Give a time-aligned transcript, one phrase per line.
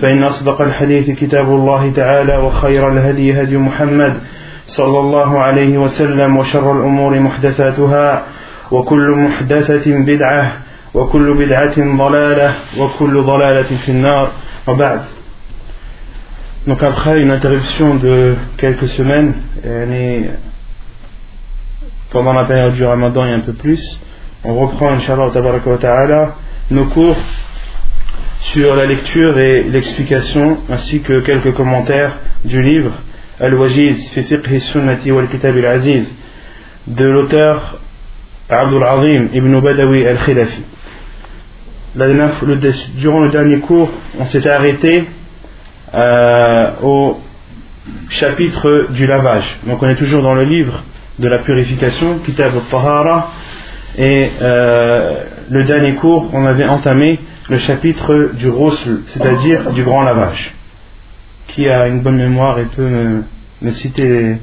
[0.00, 4.20] فإن أصدق الحديث كتاب الله تعالى وخير الهدي هدي محمد
[4.66, 8.22] صلى الله عليه وسلم وشر الأمور محدثاتها
[8.70, 10.52] وكل محدثة بدعة
[10.94, 14.28] وكل بدعة ضلالة وكل ضلالة في النار.
[14.68, 15.00] وبعد
[16.66, 19.32] Donc après une interruption de quelques semaines,
[22.10, 23.98] pendant la période du Ramadan et un peu plus,
[24.44, 25.30] on reprend, Inch'Allah,
[25.80, 26.34] ta'ala,
[26.70, 27.16] nos cours
[28.40, 32.92] sur la lecture et l'explication, ainsi que quelques commentaires du livre
[33.40, 36.12] Al-Wajiz fi fiqh sunnati wal kitab al-aziz
[36.86, 37.78] de l'auteur
[38.48, 40.62] Abdul Azim ibn Badawi al-Khilafi.
[42.96, 45.04] Durant le dernier cours, on s'était arrêté
[45.94, 47.20] euh, au
[48.08, 49.58] chapitre du lavage.
[49.66, 50.82] Donc on est toujours dans le livre
[51.18, 53.30] de la purification, Kitab al-Tahara,
[53.96, 57.18] et euh, le dernier cours, on avait entamé
[57.48, 60.54] le chapitre du Rosl, c'est-à-dire du grand lavage.
[61.48, 63.24] Qui a une bonne mémoire et peut
[63.62, 64.36] me, citer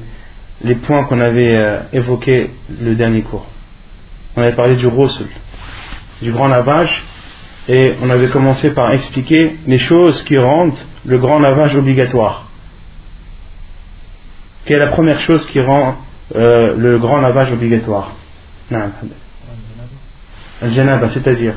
[0.62, 3.46] les, points qu'on avait euh, évoqués le dernier cours
[4.36, 5.26] On avait parlé du Rosl,
[6.20, 7.04] du grand lavage,
[7.68, 12.48] et on avait commencé par expliquer les choses qui rendent le grand lavage obligatoire.
[14.64, 15.96] Quelle est la première chose qui rend
[16.34, 18.16] euh, le grand lavage obligatoire?
[20.60, 21.54] Al-Janaba, c'est-à-dire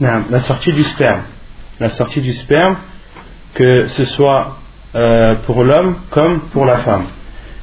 [0.00, 1.22] la sortie du sperme.
[1.80, 2.76] La sortie du sperme,
[3.54, 4.58] que ce soit
[4.94, 7.06] euh, pour l'homme comme pour la femme.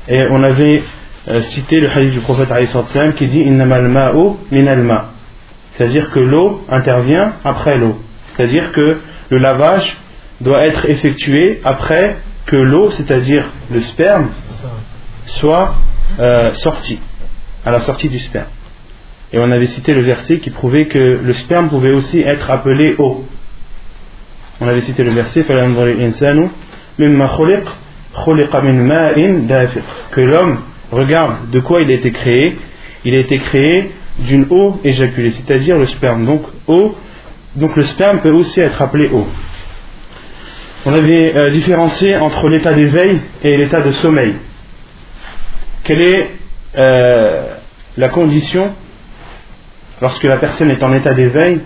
[0.08, 0.84] Et on avait
[1.28, 2.50] euh, cité le hadith du prophète
[3.16, 5.06] qui dit min
[5.74, 8.02] C'est-à-dire que l'eau intervient après l'eau.
[8.36, 8.98] C'est-à-dire que
[9.30, 9.98] le lavage
[10.42, 14.32] doit être effectué après que l'eau, c'est-à-dire le sperme,
[15.26, 15.76] soit
[16.20, 17.00] euh, sorti,
[17.66, 18.48] à la sortie du sperme.
[19.34, 22.96] Et on avait cité le verset qui prouvait que le sperme pouvait aussi être appelé
[22.98, 23.26] eau.
[24.60, 25.54] On avait cité le verset que
[30.22, 30.60] l'homme
[30.92, 32.58] regarde de quoi il a été créé.
[33.06, 36.26] Il a été créé d'une eau éjaculée, c'est-à-dire le sperme.
[36.26, 36.96] Donc, eau,
[37.56, 39.26] donc le sperme peut aussi être appelé eau.
[40.86, 44.34] On avait euh, différencié entre l'état d'éveil et l'état de sommeil.
[45.84, 46.32] Quelle est
[46.78, 47.54] euh,
[47.98, 48.74] la condition
[50.02, 51.62] lorsque la personne est en état d'éveil,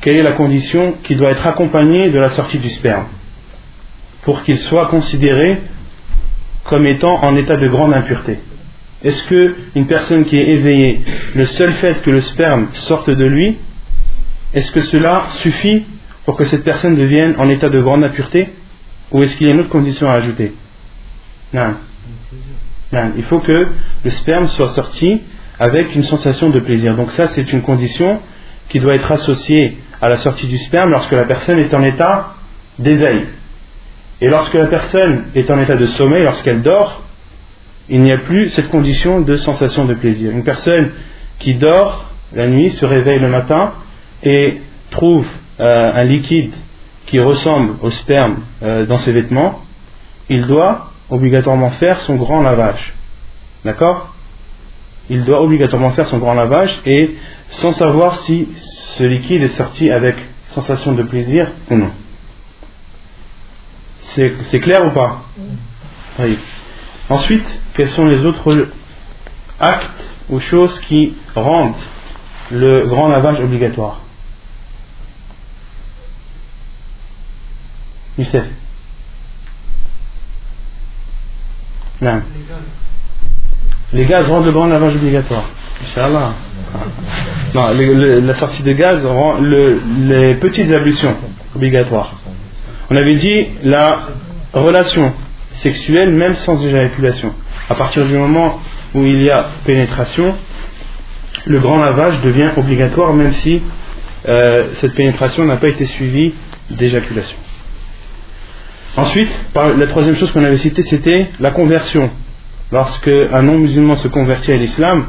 [0.00, 3.06] quelle est la condition qui doit être accompagnée de la sortie du sperme
[4.22, 5.60] pour qu'il soit considéré
[6.64, 8.38] comme étant en état de grande impureté?
[9.02, 11.00] Est-ce que une personne qui est éveillée,
[11.34, 13.58] le seul fait que le sperme sorte de lui,
[14.54, 15.84] est-ce que cela suffit
[16.24, 18.48] pour que cette personne devienne en état de grande impureté
[19.12, 20.52] Ou est-ce qu'il y a une autre condition à ajouter?
[21.52, 21.74] Non.
[22.92, 23.12] non.
[23.16, 23.68] Il faut que
[24.04, 25.20] le sperme soit sorti
[25.58, 26.94] avec une sensation de plaisir.
[26.96, 28.20] Donc ça, c'est une condition
[28.68, 32.34] qui doit être associée à la sortie du sperme lorsque la personne est en état
[32.78, 33.26] d'éveil.
[34.20, 37.02] Et lorsque la personne est en état de sommeil, lorsqu'elle dort,
[37.88, 40.30] il n'y a plus cette condition de sensation de plaisir.
[40.32, 40.90] Une personne
[41.38, 43.72] qui dort la nuit se réveille le matin
[44.22, 45.26] et trouve
[45.60, 46.52] euh, un liquide
[47.06, 49.62] qui ressemble au sperme euh, dans ses vêtements,
[50.28, 52.94] il doit obligatoirement faire son grand lavage.
[53.64, 54.15] D'accord?
[55.08, 57.16] Il doit obligatoirement faire son grand lavage et
[57.50, 60.16] sans savoir si ce liquide est sorti avec
[60.48, 61.90] sensation de plaisir ou non.
[64.00, 65.24] C'est clair ou pas?
[66.18, 66.38] Oui.
[67.10, 68.68] Ensuite, quels sont les autres
[69.60, 71.74] actes ou choses qui rendent
[72.50, 74.00] le grand lavage obligatoire?
[78.18, 78.46] Youssef
[82.00, 82.22] Non.
[83.92, 85.44] Les gaz rendent le grand lavage obligatoire.
[87.54, 91.14] La sortie de gaz rend les petites ablutions
[91.54, 92.14] obligatoires.
[92.90, 94.00] On avait dit la
[94.52, 95.12] relation
[95.52, 97.32] sexuelle même sans éjaculation.
[97.68, 98.60] À partir du moment
[98.94, 100.34] où il y a pénétration,
[101.46, 103.62] le grand lavage devient obligatoire même si
[104.28, 106.34] euh, cette pénétration n'a pas été suivie
[106.70, 107.36] d'éjaculation.
[108.96, 112.10] Ensuite, la troisième chose qu'on avait citée, c'était la conversion.
[112.72, 115.06] Lorsque un non-musulman se convertit à l'islam,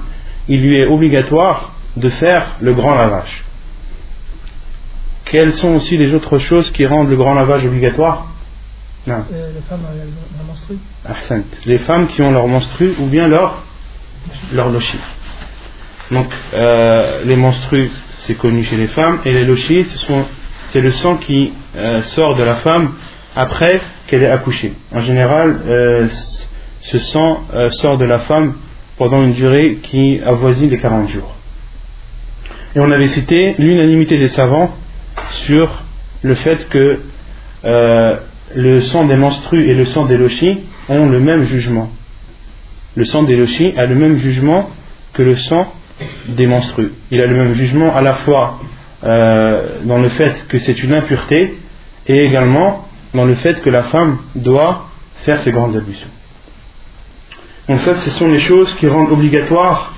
[0.48, 3.44] il lui est obligatoire de faire le grand lavage.
[5.26, 8.28] Quelles sont aussi les autres choses qui rendent le grand lavage obligatoire?
[9.08, 9.26] Non.
[9.34, 9.82] Euh, les femmes
[11.06, 11.18] leur
[11.66, 13.64] Les femmes qui ont leur menstru ou bien leur,
[14.54, 14.98] leur lochi.
[16.12, 17.90] Donc, euh, les menstrues,
[18.20, 19.86] c'est connu chez les femmes, et les lochis,
[20.70, 22.94] c'est le sang qui euh, sort de la femme
[23.36, 24.74] après qu'elle ait accouché.
[24.94, 25.62] En général,
[26.92, 28.56] ce sang sort de la femme
[28.98, 31.36] pendant une durée qui avoisine les 40 jours.
[32.76, 34.76] Et on avait cité l'unanimité des savants
[35.46, 35.84] sur
[36.24, 37.00] le fait que
[38.56, 41.90] le sang des menstrues et le sang des lochis ont le même jugement.
[42.96, 44.70] Le sang des lochis a le même jugement
[45.14, 45.72] que le sang
[46.28, 46.92] des menstrues.
[47.12, 48.60] Il a le même jugement à la fois
[49.04, 51.56] euh, dans le fait que c'est une impureté
[52.08, 54.88] et également dans le fait que la femme doit
[55.24, 56.10] faire ses grandes ablutions.
[57.68, 59.94] Donc ça, ce sont les choses qui rendent obligatoire,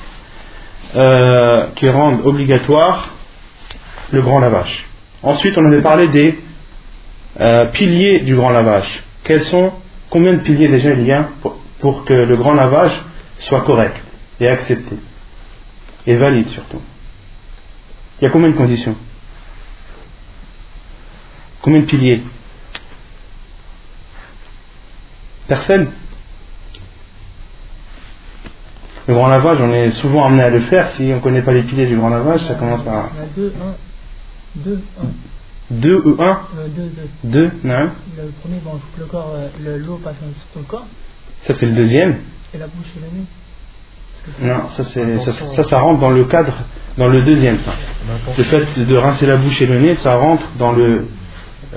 [0.95, 3.13] euh, qui rendent obligatoire
[4.11, 4.85] le grand lavage.
[5.21, 6.39] Ensuite, on avait parlé des
[7.39, 9.03] euh, piliers du grand lavage.
[9.23, 9.71] Quels sont,
[10.09, 11.29] combien de piliers déjà il y a
[11.79, 12.93] pour que le grand lavage
[13.37, 13.95] soit correct
[14.39, 14.95] et accepté
[16.07, 16.81] et valide surtout?
[18.19, 18.95] Il y a combien de conditions?
[21.61, 22.23] Combien de piliers?
[25.47, 25.91] Personne?
[29.09, 30.87] Le grand lavage, on est souvent amené à le faire.
[30.91, 33.09] Si on ne connaît pas les piliers du grand lavage, ça commence à.
[33.35, 33.53] 2,
[34.55, 34.61] 1.
[34.63, 35.05] 2, 1.
[35.71, 36.39] 2 ou 1
[36.75, 36.91] 2,
[37.23, 37.51] 2.
[37.63, 40.85] non Le premier, bon, le corps, euh, l'eau passe sur le corps.
[41.41, 42.17] Ça, c'est le deuxième.
[42.53, 43.25] Et la bouche et le nez.
[44.53, 46.53] Non, ça, ça, ça, rentre dans le cadre,
[46.95, 47.57] dans le deuxième.
[48.37, 51.07] Le fait de rincer la bouche et le nez, ça rentre dans le,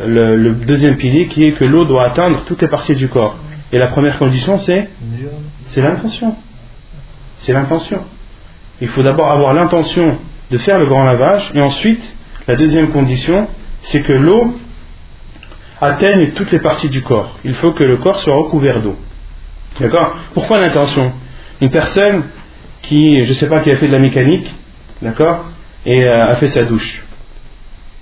[0.04, 3.36] le, deuxième pilier qui est que l'eau doit atteindre toutes les parties du corps.
[3.72, 4.90] Et la première condition, c'est
[5.64, 6.36] c'est l'intention.
[7.42, 8.04] C'est l'intention.
[8.80, 10.18] Il faut d'abord avoir l'intention
[10.50, 12.02] de faire le grand lavage, et ensuite,
[12.46, 13.48] la deuxième condition,
[13.82, 14.56] c'est que l'eau
[15.80, 17.36] atteigne toutes les parties du corps.
[17.44, 18.96] Il faut que le corps soit recouvert d'eau.
[19.80, 20.16] D'accord?
[20.34, 21.12] Pourquoi l'intention?
[21.60, 22.24] Une personne
[22.82, 24.54] qui, je ne sais pas, qui a fait de la mécanique,
[25.00, 25.46] d'accord,
[25.84, 27.02] et euh, a fait sa douche.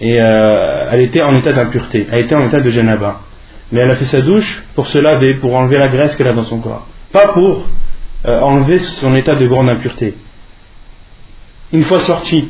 [0.01, 3.21] Et euh, elle était en état d'impureté, elle était en état de janaba.
[3.73, 6.35] Mais elle a fait sa douche pour se laver, pour enlever la graisse qu'elle a
[6.35, 6.87] dans son corps.
[7.13, 7.67] Pas pour
[8.27, 10.15] euh, enlever son état de grande impureté.
[11.73, 12.49] Une fois sortie,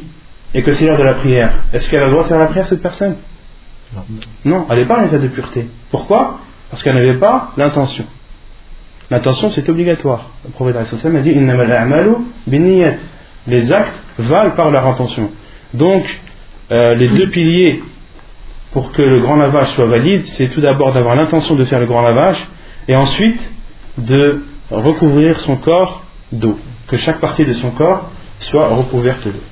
[0.54, 2.46] et que c'est l'heure de la prière, est-ce qu'elle a le droit de faire la
[2.46, 3.16] prière, cette personne?
[3.94, 4.02] Non.
[4.44, 5.66] Non, elle n'est pas en état de pureté.
[5.90, 6.40] Pourquoi?
[6.70, 8.04] Parce qu'elle n'avait pas l'intention.
[9.10, 10.30] L'intention, c'est obligatoire.
[10.44, 10.84] Le prophète a
[11.20, 11.34] dit
[13.46, 15.30] Les actes valent par leur intention.
[15.74, 16.20] Donc,
[16.70, 17.82] euh, les deux piliers
[18.72, 21.86] pour que le grand lavage soit valide, c'est tout d'abord d'avoir l'intention de faire le
[21.86, 22.46] grand lavage
[22.86, 23.40] et ensuite
[23.98, 26.58] de recouvrir son corps d'eau.
[26.88, 29.42] Que chaque partie de son corps soit recouverte d'eau.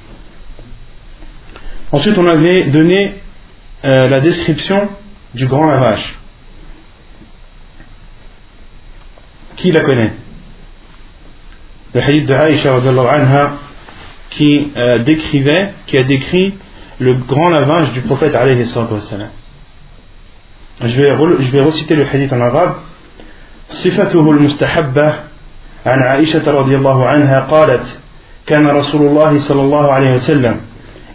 [1.92, 3.14] Ensuite, on avait donné
[3.84, 4.88] euh, la description
[5.34, 6.18] du grand lavage.
[9.56, 10.12] Qui la connaît?
[11.94, 13.52] Le hadith de Aïcha anha
[14.30, 16.54] qui euh, décrivait, qui a décrit
[17.00, 18.64] le grand lavage du prophète alayhi
[20.80, 22.76] je vais, je vais reciter le hadith en arabe
[23.70, 25.14] صفته المستحبة
[25.86, 28.00] عن عائشة رضي الله عنها قالت
[28.46, 30.56] كان رسول الله صلى الله عليه وسلم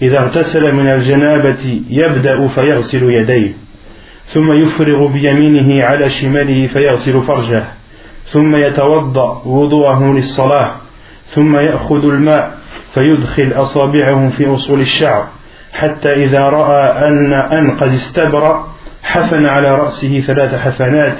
[0.02, 3.54] إذا اغتسل من الجنابة يبدأ فيغسل يديه
[4.28, 7.64] ثم يفرغ بيمينه على شماله فيغسل فرجه
[8.26, 10.72] ثم يتوضأ وضوءه للصلاة
[11.28, 12.58] ثم يأخذ الماء
[12.94, 15.28] فيدخل أصابعه في أصول الشعر
[15.74, 18.68] حتى إذا رأى أن أن قد استبرأ
[19.04, 21.18] حفن على رأسه ثلاث حفنات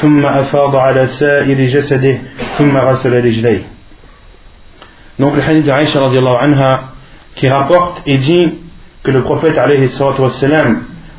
[0.00, 2.18] ثم أفاض على سائر جسده
[2.58, 3.62] ثم غسل رجليه
[5.18, 6.00] Donc le hadith d'Aïcha
[6.40, 6.80] anha
[7.34, 8.54] qui rapporte et dit
[9.02, 9.88] que le prophète alayhi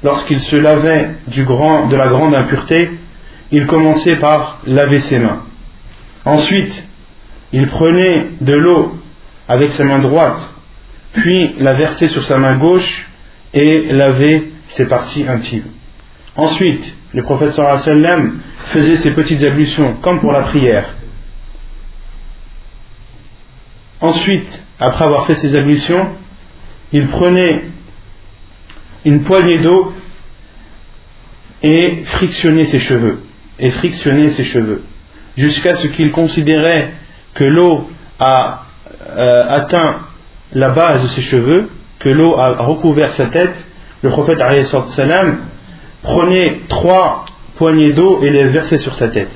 [0.04, 2.92] lorsqu'il se lavait du grand, de la grande impureté,
[3.51, 5.44] il commençait par laver ses mains.
[6.25, 6.84] Ensuite,
[7.54, 8.96] il prenait de l'eau
[9.48, 10.50] avec sa main droite,
[11.13, 13.08] puis la versait sur sa main gauche
[13.54, 15.70] et lavait ses parties intimes.
[16.37, 20.95] Ensuite, le prophète sallam faisait ses petites ablutions comme pour la prière.
[24.00, 26.09] Ensuite, après avoir fait ses ablutions,
[26.93, 27.64] il prenait
[29.05, 29.95] une poignée d'eau
[31.62, 33.21] et frictionner ses cheveux,
[33.59, 34.83] et frictionner ses cheveux,
[35.38, 36.93] jusqu'à ce qu'il considérait
[37.35, 38.64] que l'eau a
[39.09, 40.00] euh, atteint
[40.52, 43.55] la base de ses cheveux, que l'eau a recouvert sa tête,
[44.02, 44.38] le prophète
[44.88, 45.38] salam
[46.03, 47.25] prenait trois
[47.57, 49.31] poignées d'eau et les versait sur sa tête.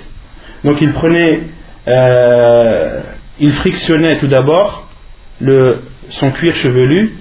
[0.64, 1.40] Donc il prenait,
[1.88, 3.00] euh,
[3.38, 4.88] il frictionnait tout d'abord
[6.10, 7.14] son cuir chevelu,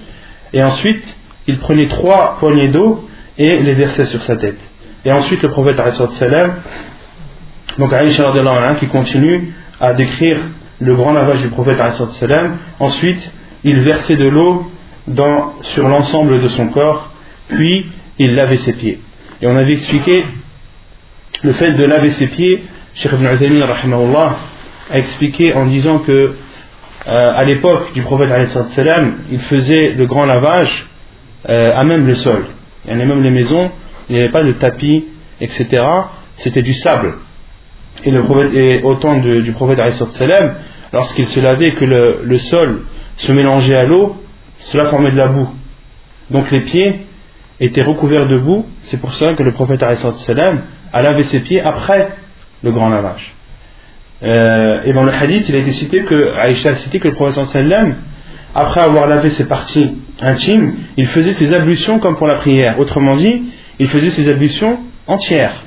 [0.52, 1.16] et ensuite
[1.46, 4.58] il prenait trois poignées d'eau et les versait sur sa tête.
[5.04, 5.80] Et ensuite le prophète
[6.10, 6.56] salam
[7.78, 8.30] donc Aïcha
[8.78, 10.38] qui continue à décrire
[10.80, 11.78] le grand lavage du prophète
[12.10, 13.32] salam ensuite
[13.64, 14.70] il versait de l'eau
[15.62, 17.10] sur l'ensemble de son corps,
[17.48, 17.86] puis
[18.18, 19.00] il lavait ses pieds.
[19.42, 20.24] Et on avait expliqué
[21.42, 23.66] le fait de laver ses pieds, Cheikh Ibn Uthaymin
[24.90, 26.34] a expliqué en disant que
[27.08, 28.28] euh, à l'époque du prophète
[29.32, 30.86] il faisait le grand lavage
[31.48, 32.44] euh, à même le sol.
[32.86, 33.70] Et même les maisons,
[34.08, 35.06] il n'y avait pas de tapis,
[35.40, 35.82] etc.
[36.36, 37.14] C'était du sable.
[38.04, 39.78] Et, le prophète, au temps du prophète
[40.92, 42.82] lorsqu'il se lavait que le sol
[43.16, 44.16] se mélangeait à l'eau,
[44.58, 45.48] cela formait de la boue.
[46.30, 47.06] Donc les pieds
[47.60, 52.08] étaient recouverts de boue, c'est pour cela que le prophète a lavé ses pieds après
[52.62, 53.34] le grand lavage.
[54.22, 57.14] Euh, et dans le hadith, il a été cité que Aïcha a cité que le
[57.14, 57.38] prophète
[58.54, 62.78] après avoir lavé ses parties intimes, il faisait ses ablutions comme pour la prière.
[62.80, 63.44] Autrement dit,
[63.78, 65.62] il faisait ses ablutions entières,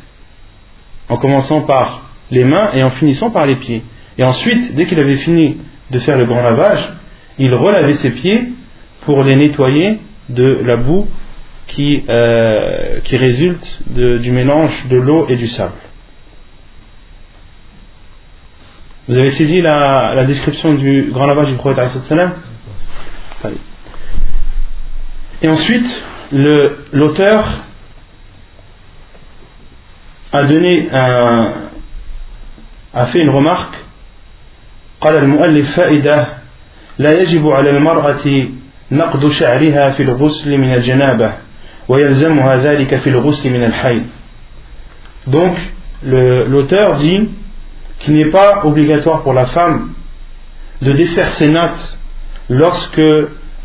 [1.09, 3.83] en commençant par les mains et en finissant par les pieds.
[4.17, 5.57] Et ensuite, dès qu'il avait fini
[5.91, 6.91] de faire le grand lavage,
[7.39, 8.49] il relavait ses pieds
[9.01, 11.07] pour les nettoyer de la boue
[11.66, 15.74] qui, euh, qui résulte du mélange de l'eau et du sable.
[19.08, 21.88] Vous avez saisi la, description du grand lavage du prophète
[25.40, 27.62] Et ensuite, l'auteur
[30.32, 31.52] a donné un,
[32.92, 33.76] a fait une remarque
[35.00, 36.28] قال المؤلف فائدة
[36.98, 38.48] لا يجب على المرأة
[38.90, 41.32] نقض شعرها في الغسل من الجنابة
[45.27, 45.57] donc,
[46.03, 47.29] l'auteur dit
[47.99, 49.93] qu'il n'est pas obligatoire pour la femme
[50.81, 51.97] de défaire ses nattes
[52.49, 53.01] lorsque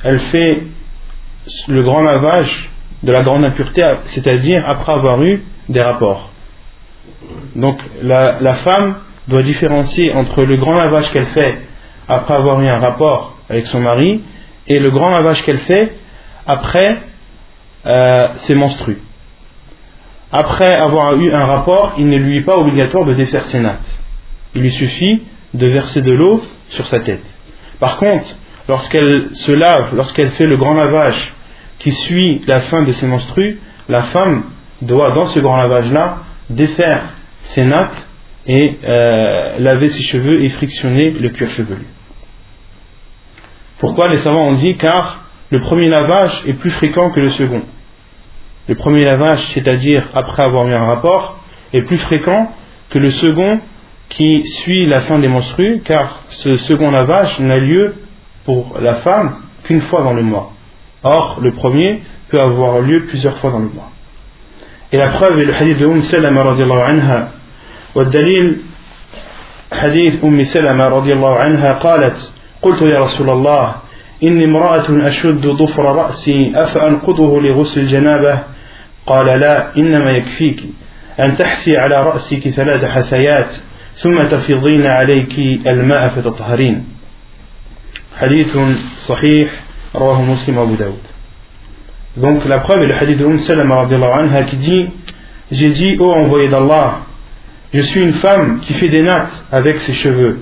[0.05, 0.63] elle fait
[1.69, 2.71] le grand lavage
[3.03, 6.31] de la grande impureté, c'est-à-dire après avoir eu des rapports.
[7.55, 8.97] Donc, la, la femme
[9.29, 11.59] doit différencier entre le grand lavage qu'elle fait
[12.09, 14.23] après avoir eu un rapport avec son mari
[14.67, 15.93] et le grand lavage qu'elle fait
[16.47, 16.99] après
[17.89, 18.99] euh, ses menstrues.
[20.31, 24.01] Après avoir eu un rapport, il ne lui est pas obligatoire de défaire ses nattes.
[24.55, 25.23] Il lui suffit
[25.55, 27.25] de verser de l'eau sur sa tête.
[27.81, 28.29] Par contre,
[28.69, 31.33] lorsqu'elle se lave, lorsqu'elle fait le grand lavage
[31.79, 34.45] qui suit la fin de ses menstrues, la femme
[34.83, 36.19] doit, dans ce grand lavage-là,
[36.51, 37.05] défaire
[37.45, 38.07] ses nattes
[38.47, 41.87] et euh, laver ses cheveux et frictionner le cuir chevelu.
[43.79, 44.77] Pourquoi les savants ont dit?
[44.77, 47.63] Car le premier lavage est plus fréquent que le second.
[48.68, 51.40] Le premier lavage, c'est-à-dire après avoir eu un rapport,
[51.74, 52.52] est plus fréquent
[52.90, 53.60] que le second
[54.10, 57.96] qui suit la fin des menstrues, car ce second lavage n'a lieu
[58.46, 60.52] pour la femme qu'une fois dans le mois.
[61.04, 63.90] Or, le premier peut avoir lieu plusieurs fois dans le mois.
[64.92, 67.28] Et la preuve est le hadith de Umm Salama radiallahu anha.
[67.96, 68.58] والدليل
[69.74, 73.76] حديث أم سلمة رضي الله عنها قالت قلت يا رسول الله
[74.24, 78.40] إني امرأة أشد ضفر رأسي أفأنقضه لغسل الجنابة
[79.08, 80.64] قال لا إنما يكفيك
[81.20, 83.58] أن تحثي على رأسك ثلاث حثيات
[83.98, 86.86] ثم تفيضين عليك الماء فتطهرين
[88.18, 88.58] حديث
[88.98, 89.50] صحيح
[89.96, 91.04] رواه مسلم وابو داود
[92.16, 94.86] Donc la preuve est le hadith de Umm Salama anha qui dit
[95.52, 97.00] J'ai dit, ô oh, envoyé d'Allah,
[97.74, 100.42] je suis une femme qui fait des nattes avec ses cheveux.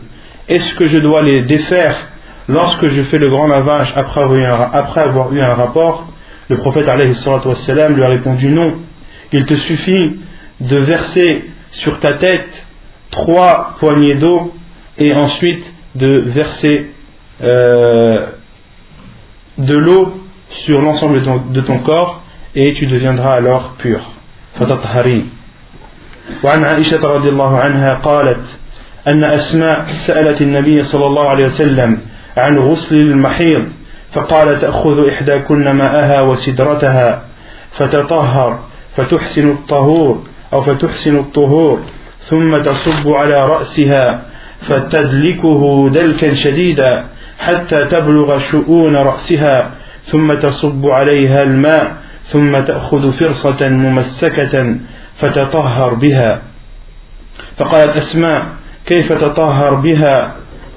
[0.50, 1.96] Est-ce que je dois les défaire
[2.48, 6.08] lorsque je fais le grand lavage après avoir eu un, rapport
[6.50, 8.80] Le prophète lui a répondu non.
[9.32, 10.20] Il te suffit
[10.60, 12.66] de verser sur ta tête
[13.10, 14.54] trois poignées d'eau
[14.98, 16.92] et ensuite de verser
[17.44, 18.28] euh,
[19.58, 22.24] de l'eau sur l'ensemble de, ton corps
[22.56, 24.00] et tu deviendras alors pur.
[26.44, 28.60] وعن عائشة رضي الله عنها قالت
[29.08, 32.00] أن أسماء سألت النبي صلى الله عليه وسلم
[32.38, 33.66] عن غسل المحيض
[34.17, 37.23] فقال تأخذ إحداكن ماءها وسدرتها
[37.73, 38.59] فتطهر
[38.97, 41.81] فتحسن الطهور أو فتحسن الطهور
[42.21, 44.23] ثم تصب على رأسها
[44.61, 47.05] فتدلكه دلكا شديدا
[47.39, 49.71] حتى تبلغ شؤون رأسها
[50.05, 54.77] ثم تصب عليها الماء ثم تأخذ فرصة ممسكة
[55.17, 56.43] فتطهر بها.
[57.57, 58.47] فقالت أسماء
[58.87, 60.33] كيف تطهر بها؟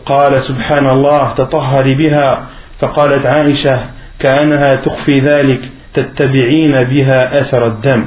[0.05, 2.43] قال سبحان الله تطهري بها.
[2.79, 3.79] فقالت عائشة
[4.19, 8.05] كأنها تخفي ذلك تتبعين بها أثر الدم.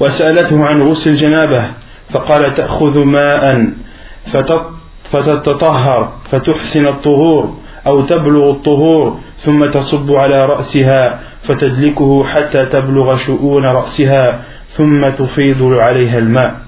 [0.00, 1.64] وسألته عن غسل الجنابة
[2.10, 3.72] فقال تأخذ ماء
[5.12, 7.56] فتتطهر فتحسن الطهور
[7.86, 16.18] أو تبلغ الطهور ثم تصب على رأسها فتدلكه حتى تبلغ شؤون رأسها ثم تفيض عليها
[16.18, 16.60] الماء.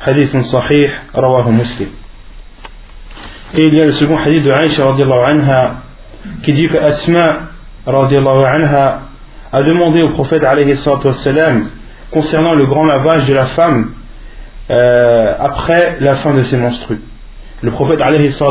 [0.00, 1.97] حديث صحيح رواه مسلم.
[3.54, 5.74] Et il y a le second hadith de Aïcha anha
[6.44, 7.48] qui dit que Asma
[7.86, 9.02] anha
[9.50, 11.68] a demandé au prophète wassalam,
[12.10, 13.92] concernant le grand lavage de la femme
[14.70, 17.00] euh, après la fin de ses menstrues.
[17.62, 18.00] Le prophète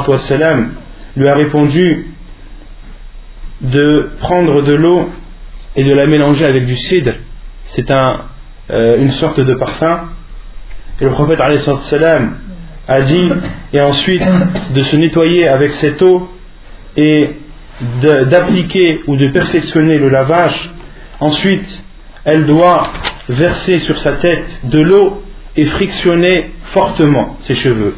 [0.08, 0.72] wassalam,
[1.16, 2.08] lui a répondu
[3.62, 5.10] de prendre de l'eau
[5.76, 7.14] et de la mélanger avec du cidre.
[7.66, 8.22] C'est un,
[8.72, 10.10] euh, une sorte de parfum.
[11.00, 11.40] Et le prophète
[11.82, 12.38] salam
[12.89, 13.29] a dit,
[13.73, 14.23] et ensuite
[14.75, 16.29] de se nettoyer avec cette eau
[16.97, 17.31] et
[18.03, 20.71] d'appliquer ou de perfectionner le lavage.
[21.21, 21.85] Ensuite,
[22.25, 22.91] elle doit
[23.29, 25.23] verser sur sa tête de l'eau
[25.57, 27.95] et frictionner fortement ses cheveux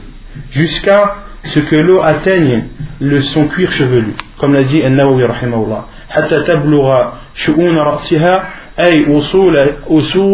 [0.50, 2.64] jusqu'à ce que l'eau atteigne
[3.00, 4.14] le, son cuir chevelu.
[4.38, 5.86] Comme l'a dit An-Nawawi rahimahullah.
[6.10, 8.44] حتى تبلغ شؤون رأسها
[8.78, 9.68] أي وصول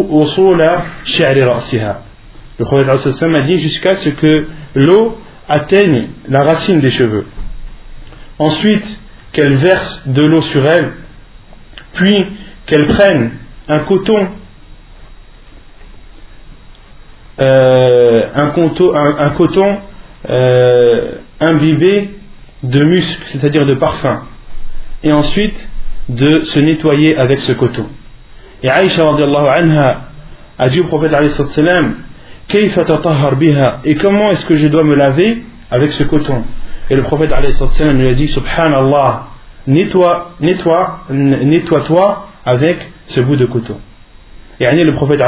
[0.09, 0.69] وصول
[1.05, 2.04] شعر رأسها.
[2.58, 2.88] Le prophète
[3.22, 7.26] a dit jusqu'à ce que l'eau atteigne la racine des cheveux.
[8.38, 8.86] Ensuite,
[9.32, 10.92] qu'elle verse de l'eau sur elle,
[11.92, 12.26] puis
[12.66, 13.32] qu'elle prenne
[13.68, 14.28] un coton,
[17.40, 19.78] euh, un, coton,
[20.28, 22.10] euh, imbibé
[22.62, 24.22] de musc, c'est-à-dire de parfum,
[25.02, 25.68] et ensuite
[26.08, 27.86] de se nettoyer avec ce coton.
[28.62, 30.08] Et Aïcha anha
[30.58, 31.12] a dit au prophète
[32.54, 36.44] et comment est-ce que je dois me laver avec ce coton?
[36.88, 37.30] Et le prophète
[37.80, 39.26] lui a dit Subhanallah,
[39.66, 42.78] nettoie, nettoie, nettoie-toi avec
[43.08, 43.78] ce bout de coton.
[44.60, 45.20] Et le prophète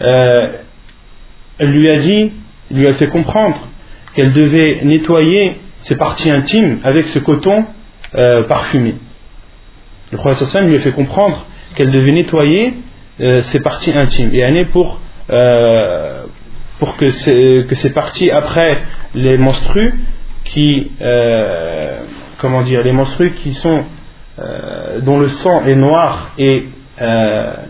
[0.00, 0.48] euh,
[1.60, 2.32] lui a dit
[2.70, 3.68] lui a fait comprendre
[4.14, 7.66] qu'elle devait nettoyer ses parties intimes avec ce coton
[8.14, 8.94] euh, parfumé.
[10.10, 11.44] Le prophète lui a fait comprendre
[11.74, 12.74] qu'elle devait nettoyer
[13.20, 14.30] euh, ses parties intimes.
[14.32, 14.98] Et pour,
[15.30, 16.24] euh,
[16.78, 18.82] pour que, ces, que ces parties après
[19.14, 19.94] les menstrues
[20.44, 20.90] qui
[22.38, 23.84] comment dire les menstrues qui sont
[25.02, 26.64] dont le sang est noir et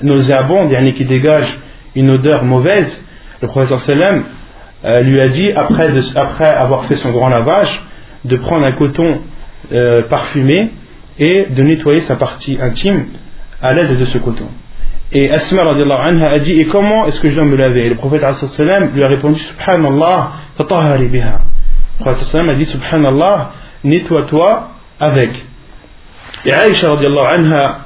[0.03, 1.59] nauséabond, qui dégage
[1.95, 3.03] une odeur mauvaise,
[3.41, 3.79] le prophète
[4.85, 7.83] euh, lui a dit, après, après, avoir fait son grand lavage,
[8.25, 9.21] de prendre un coton
[9.73, 10.71] euh, parfumé
[11.19, 13.07] et de nettoyer sa partie intime
[13.63, 14.49] à l'aide de ce coton.
[15.17, 17.87] Et Asma anha a dit Et comment est-ce que je dois me laver?
[17.87, 18.25] Et le prophète
[18.95, 21.41] lui a répondu Subhanallah, tatahari biha.
[22.01, 23.53] Le prophète a dit Subhanallah,
[23.85, 25.31] nettoie-toi avec.
[26.45, 27.79] Et Aïcha anha,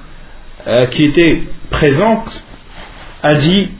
[0.66, 2.44] euh, qui était présente,
[3.22, 3.72] a dit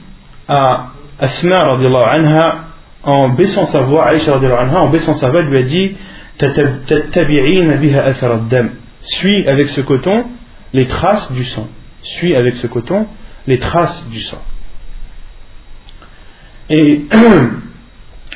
[0.47, 1.75] à Asma
[2.07, 2.55] anha
[3.01, 5.95] en baissant sa voix, Aïcha anha, en baissant sa voix, lui a dit
[9.01, 10.25] Suis avec ce coton
[10.71, 11.67] les traces du sang.
[12.03, 13.07] Suis avec ce coton
[13.47, 14.41] les traces du sang.
[16.69, 17.01] Et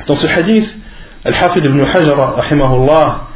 [0.07, 0.75] dans ce hadith,
[1.23, 3.27] Al-Hafid ibn Hajar rahimahullah,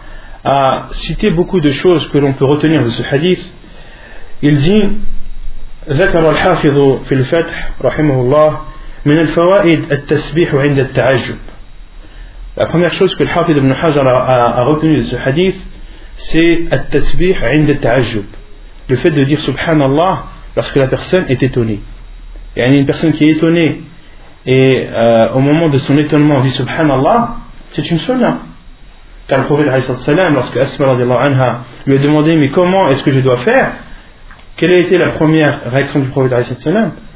[0.44, 3.52] a cité beaucoup de choses que l'on peut retenir de ce hadith.
[4.42, 4.90] Il dit
[5.90, 8.58] ذكر الحافظ في الفتح رحمه الله
[9.06, 11.36] من الفوائد التسبيح عند التعجب
[12.58, 15.56] La première chose que le Hafid ibn Hajar a, a, retenu de ce hadith,
[16.18, 18.24] c'est التسبيح عند التعجب.
[18.90, 20.24] Le fait de dire Subhanallah
[20.58, 21.80] lorsque la personne est étonnée.
[22.58, 23.82] Et une personne qui est étonnée
[24.48, 27.36] et euh, au moment de son étonnement dit Subhanallah,
[27.74, 28.40] c'est une sunnah.
[29.28, 29.68] Car le prophète
[30.34, 30.96] lorsque Asma
[31.86, 33.72] lui a demandé mais comment est-ce que je dois faire?
[34.56, 36.34] Quelle a été la première réaction du prophète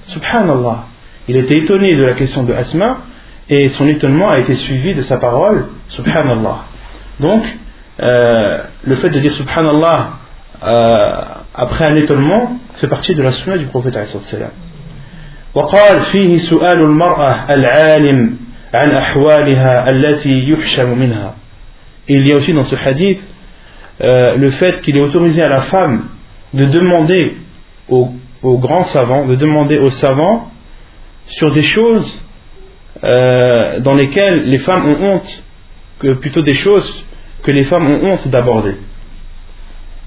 [0.06, 0.86] Subhanallah.
[1.28, 2.98] Il était étonné de la question de Asma
[3.50, 6.66] et son étonnement a été suivi de sa parole Subhanallah.
[7.20, 7.44] Donc,
[8.04, 10.10] euh, le fait de dire Subhanallah
[10.64, 11.22] euh,
[11.55, 13.97] après un étonnement fait partie de la sunna du prophète
[15.55, 18.37] وقال فيه سؤال المرأة العالم
[18.75, 21.35] عن أحوالها التي يحشم منها
[22.09, 23.21] Il y a aussi dans ce hadith
[24.03, 26.05] euh, le fait qu'il est autorisé à la femme
[26.53, 27.37] de demander
[27.89, 28.11] aux,
[28.43, 30.51] aux grands savants, de demander aux savants
[31.27, 32.23] sur des choses
[33.03, 35.43] euh, dans lesquelles les femmes ont honte,
[35.99, 37.05] que plutôt des choses
[37.43, 38.77] que les femmes ont honte d'aborder.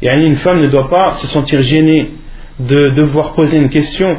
[0.05, 2.12] Une femme ne doit pas se sentir gênée
[2.59, 4.19] de devoir poser une question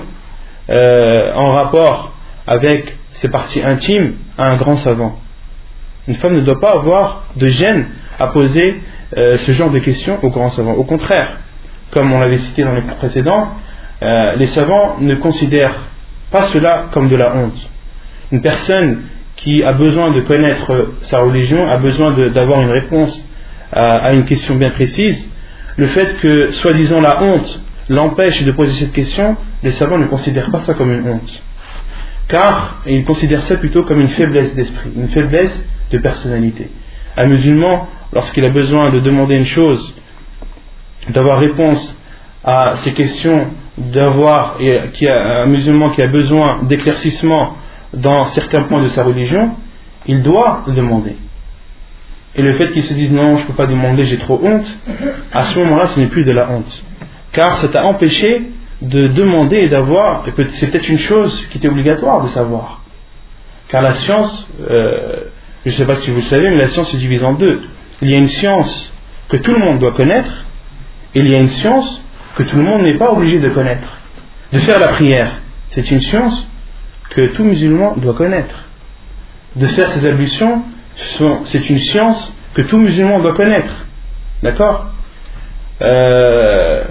[0.70, 2.14] euh, en rapport
[2.48, 5.20] avec ses parties intimes à un grand savant.
[6.08, 7.86] Une femme ne doit pas avoir de gêne
[8.20, 8.82] à poser
[9.18, 10.74] euh, ce genre de questions au grand savant.
[10.74, 11.38] Au contraire,
[11.92, 13.50] comme on l'avait cité dans les précédents,
[14.02, 15.80] euh, les savants ne considèrent
[16.32, 17.70] pas cela comme de la honte.
[18.32, 19.04] Une personne
[19.38, 23.24] qui a besoin de connaître sa religion, a besoin d'avoir une réponse
[23.72, 25.30] à, une question bien précise,
[25.78, 30.52] le fait que, soi-disant, la honte l'empêche de poser cette question, les savants ne considèrent
[30.52, 31.42] pas ça comme une honte.
[32.28, 36.70] Car ils considèrent ça plutôt comme une faiblesse d'esprit, une faiblesse de personnalité.
[37.16, 39.94] Un musulman, lorsqu'il a besoin de demander une chose,
[41.10, 41.96] d'avoir réponse
[42.44, 47.56] à ces questions, d'avoir un musulman qui a besoin d'éclaircissement
[47.94, 49.52] dans certains points de sa religion,
[50.08, 51.16] il doit le demander.
[52.38, 54.68] Et le fait qu'il se dise non, je ne peux pas demander, j'ai trop honte,
[55.32, 56.84] à ce moment-là, ce n'est plus de la honte.
[57.32, 62.24] Car ça t'a empêché de demander et d'avoir, c'est peut-être une chose qui était obligatoire
[62.24, 62.82] de savoir.
[63.70, 65.24] Car la science, euh,
[65.66, 67.62] je ne sais pas si vous le savez, mais la science se divise en deux.
[68.02, 68.94] Il y a une science
[69.30, 70.32] que tout le monde doit connaître,
[71.14, 72.02] et il y a une science
[72.36, 73.88] que tout le monde n'est pas obligé de connaître.
[74.52, 75.32] De faire la prière,
[75.72, 76.48] c'est une science
[77.12, 78.56] que tout musulman doit connaître.
[79.56, 80.64] De faire ses ablutions,
[81.46, 83.86] c'est une science que tout musulman doit connaître.
[84.44, 84.88] D'accord
[85.82, 86.84] euh,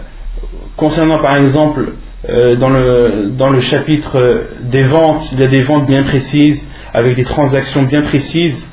[0.76, 1.94] Concernant par exemple
[2.28, 6.64] euh, dans, le, dans le chapitre des ventes, il y a des ventes bien précises,
[6.92, 8.68] avec des transactions bien précises,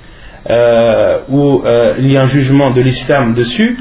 [0.49, 1.63] euh, où
[1.99, 3.77] il y a un jugement de l'islam dessus,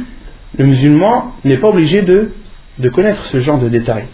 [0.58, 2.32] le musulman n'est pas obligé de,
[2.78, 4.06] de connaître ce genre de détails.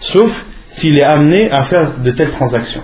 [0.00, 0.30] Sauf
[0.68, 2.82] s'il est amené à faire de telles transactions.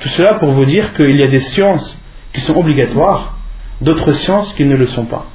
[0.00, 1.98] Tout cela pour vous dire qu'il y a des sciences
[2.32, 3.36] qui sont obligatoires,
[3.80, 5.26] d'autres sciences qui ne le sont pas.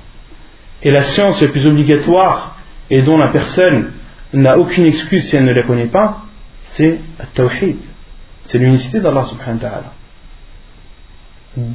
[0.83, 2.57] Et la science la plus obligatoire
[2.89, 3.91] et dont la personne
[4.33, 6.19] n'a aucune excuse si elle ne la connaît pas,
[6.73, 6.99] c'est
[7.33, 7.77] tawhid.
[8.45, 9.93] C'est l'unicité d'Allah subhanahu wa ta'ala.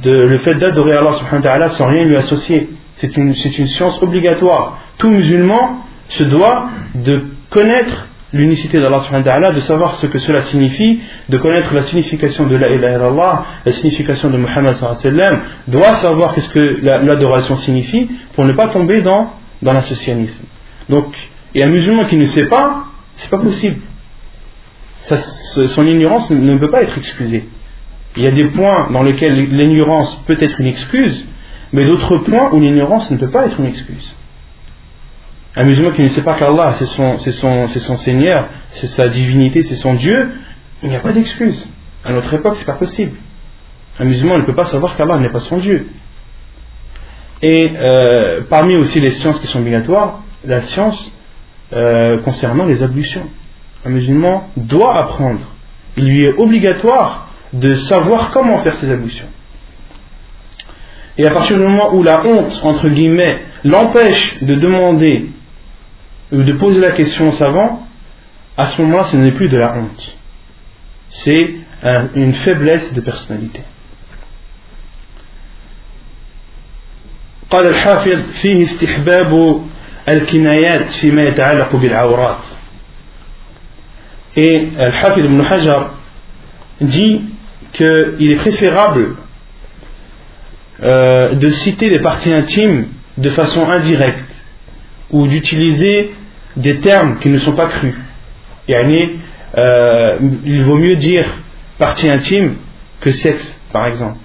[0.05, 2.69] le fait d'adorer Allah subhanahu wa ta'ala sans rien lui associer.
[2.97, 4.79] C'est une, une science obligatoire.
[4.97, 11.37] Tout musulman se doit de connaître l'unicité d'Allah de savoir ce que cela signifie, de
[11.37, 14.75] connaître la signification de la ilaha illallah, la signification de Muhammad
[15.67, 20.43] doit savoir qu'est-ce que l'adoration signifie pour ne pas tomber dans, dans l'associanisme.
[20.89, 21.15] Donc,
[21.55, 23.77] et un musulman qui ne sait pas, c'est pas possible.
[24.99, 27.45] son ignorance ne peut pas être excusée.
[28.17, 31.25] Il y a des points dans lesquels l'ignorance peut être une excuse,
[31.71, 34.13] mais d'autres points où l'ignorance ne peut pas être une excuse.
[35.55, 39.61] Un musulman qui ne sait pas qu'Allah c'est son, son, son, Seigneur, c'est sa divinité,
[39.61, 40.31] c'est son Dieu,
[40.81, 41.67] il n'y a pas d'excuse.
[42.03, 43.17] À notre époque, c'est pas possible.
[43.99, 45.87] Un musulman ne peut pas savoir qu'Allah n'est pas son Dieu.
[47.43, 51.11] Et euh, parmi aussi les sciences qui sont obligatoires, la science
[51.73, 53.27] euh, concernant les ablutions.
[53.85, 55.41] Un musulman doit apprendre.
[55.97, 59.27] Il lui est obligatoire de savoir comment faire ses ablutions.
[61.17, 65.29] Et à partir du moment où la honte, entre guillemets, l'empêche de demander
[66.32, 67.86] de poser la question au savant,
[68.56, 70.16] à ce moment-là, ce n'est plus de la honte.
[71.10, 71.54] C'est
[72.14, 73.62] une faiblesse de personnalité.
[77.50, 79.62] قال الحافظ فيه استحباب
[80.08, 82.44] الكنايات فيما يتعلق بالعورات
[84.36, 85.94] et Al-Hafid ibn Hajar
[86.80, 87.22] dit
[87.72, 89.16] qu'il est préférable
[90.82, 94.30] euh, de citer les parties intimes de façon indirecte
[95.10, 96.14] ou d'utiliser
[96.55, 97.95] des termes qui ne sont pas crus.
[99.55, 101.25] Euh, il vaut mieux dire
[101.77, 102.55] partie intime
[103.01, 104.19] que sexe, par exemple.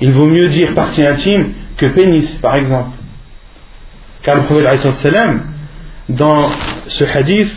[0.00, 2.96] Il vaut mieux dire partie intime que pénis, par exemple.
[4.22, 4.66] Car le prophète
[6.08, 6.50] dans
[6.88, 7.54] ce hadith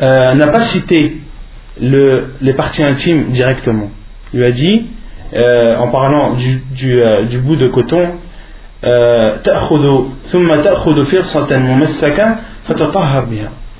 [0.00, 1.18] euh, n'a pas cité
[1.80, 3.90] les parties intimes directement.
[4.32, 4.86] Il a dit,
[5.34, 8.18] euh, en parlant du bout de coton,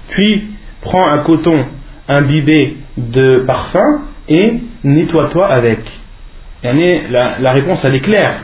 [0.09, 1.67] puis prends un coton
[2.09, 5.81] imbibé de parfum et nettoie-toi avec.
[6.65, 8.43] La, réponse elle est claire.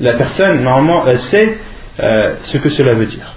[0.00, 1.58] La personne normalement elle sait
[2.00, 3.34] euh, ce que cela veut dire.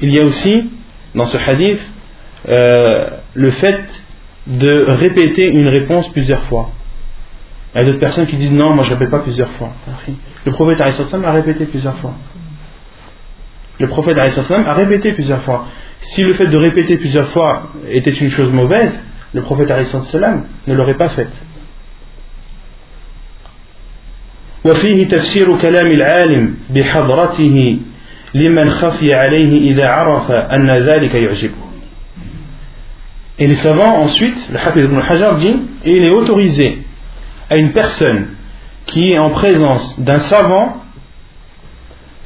[0.00, 0.70] Il y a aussi
[1.14, 1.80] dans ce hadith
[2.48, 3.84] euh, le fait
[4.47, 6.69] de répéter une réponse plusieurs fois.
[7.73, 9.71] Il y a d'autres personnes qui disent non, moi je ne répète pas plusieurs fois.
[10.45, 12.13] Le prophète a répété plusieurs fois.
[13.79, 15.67] Le prophète a répété plusieurs fois.
[16.01, 19.01] Si le fait de répéter plusieurs fois était une chose mauvaise,
[19.33, 21.31] le prophète ne l'aurait pas faite.
[24.65, 27.79] وفيه تفسير كلام العالم بحضرته
[28.33, 31.66] لمن خفي عليه إذا عرف أن ذلك يعجبه
[33.38, 36.82] Et les savants ensuite, le Hafiz ibn Hajar dit, il est autorisé
[37.48, 38.28] à une personne
[38.86, 40.82] qui est en présence d'un savant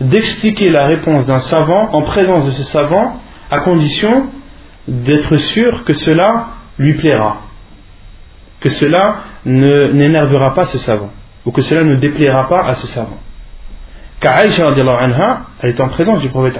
[0.01, 3.21] d'expliquer la réponse d'un savant en présence de ce savant
[3.51, 4.29] à condition
[4.89, 6.49] d'être sûr que cela
[6.79, 7.43] lui plaira,
[8.61, 11.11] que cela n'énervera pas ce savant,
[11.45, 13.19] ou que cela ne déplaira pas à ce savant.
[14.21, 14.67] Car Aïcha,
[15.63, 16.59] elle est en présence du prophète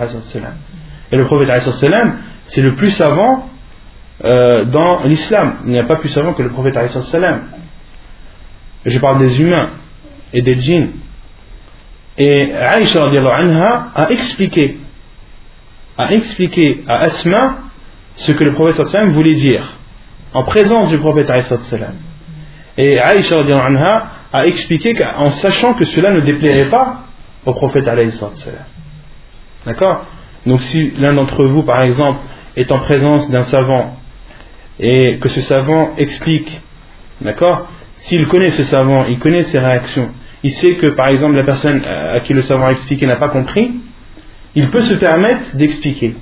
[1.11, 1.51] Et le prophète
[2.47, 3.49] c'est le plus savant
[4.25, 5.55] euh, dans l'islam.
[5.65, 6.79] Il n'y a pas plus savant que le prophète
[8.87, 9.71] Je parle des humains
[10.33, 10.91] et des djinns.
[12.19, 14.79] Et Aïcha anha a expliqué,
[15.97, 17.57] a expliqué à Asma
[18.17, 19.77] ce que le prophète voulait dire
[20.35, 21.31] en présence du prophète.
[22.79, 27.01] Et Aïcha anha a expliqué en sachant que cela ne déplairait pas
[27.45, 27.85] au prophète.
[29.67, 30.07] D'accord?
[30.47, 32.21] Donc si l'un d'entre vous par exemple
[32.57, 33.97] est en présence d'un savant
[34.79, 36.61] et que ce savant explique,
[37.21, 37.69] d'accord?
[37.97, 40.11] S'il connaît ce savant, il connaît ses réactions,
[40.43, 43.29] il sait que par exemple la personne à qui le savant a expliqué n'a pas
[43.29, 43.71] compris,
[44.55, 46.15] il peut se permettre d'expliquer.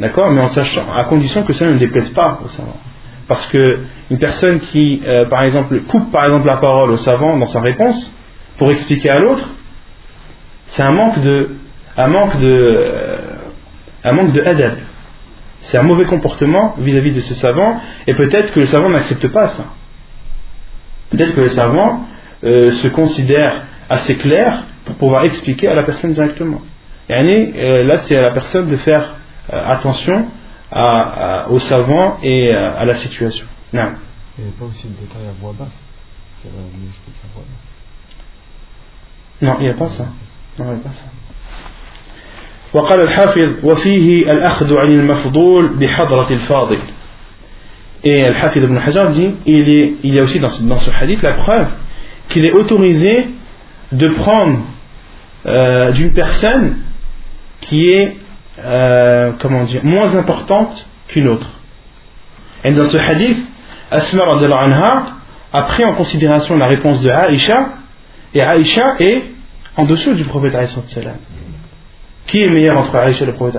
[0.00, 0.30] D'accord?
[0.30, 2.76] Mais en sachant, à condition que ça ne déplaise pas au savant.
[3.28, 7.36] Parce que une personne qui, euh, par exemple, coupe par exemple la parole au savant
[7.36, 8.14] dans sa réponse
[8.58, 9.48] pour expliquer à l'autre,
[10.68, 11.50] c'est un manque de,
[11.96, 13.18] un manque de, euh,
[14.04, 14.78] un manque de adab.
[15.62, 19.28] C'est un mauvais comportement vis-à-vis -vis de ce savant, et peut-être que le savant n'accepte
[19.28, 19.64] pas ça.
[21.10, 22.06] Peut-être que le savant
[22.44, 26.62] euh, se considère assez clair pour pouvoir expliquer à la personne directement.
[27.08, 29.14] Et euh, là, c'est à la personne de faire
[29.52, 30.26] euh, attention
[30.70, 33.44] à, au savant et à la situation.
[33.74, 33.90] Non.
[34.38, 35.78] Il n'y a pas aussi le détail à voix basse
[39.42, 40.06] Non, il n'y a pas ça.
[40.58, 41.04] Non, il n'y a pas ça.
[42.73, 46.77] وقال الحافظ وفيه الأخذ عن المفضول بحضرة الفاضل
[48.03, 50.91] Et Al-Hafid ibn Hajar dit il, est, il y a aussi dans ce, dans ce
[50.91, 51.67] hadith la preuve
[52.29, 53.27] qu'il est autorisé
[53.91, 54.59] de prendre
[55.47, 56.77] euh, d'une personne
[57.61, 58.15] qui est
[58.63, 61.47] euh, comment dire, moins importante qu'une autre.
[62.63, 63.37] Et dans ce hadith,
[63.91, 65.05] Asma anha
[65.53, 67.69] a pris en considération la réponse de Aïcha,
[68.33, 69.23] et Aïcha est
[69.75, 70.53] en dessous du prophète
[70.87, 71.17] salam.
[72.26, 73.56] Qui est meilleur entre Aïcha et le prophète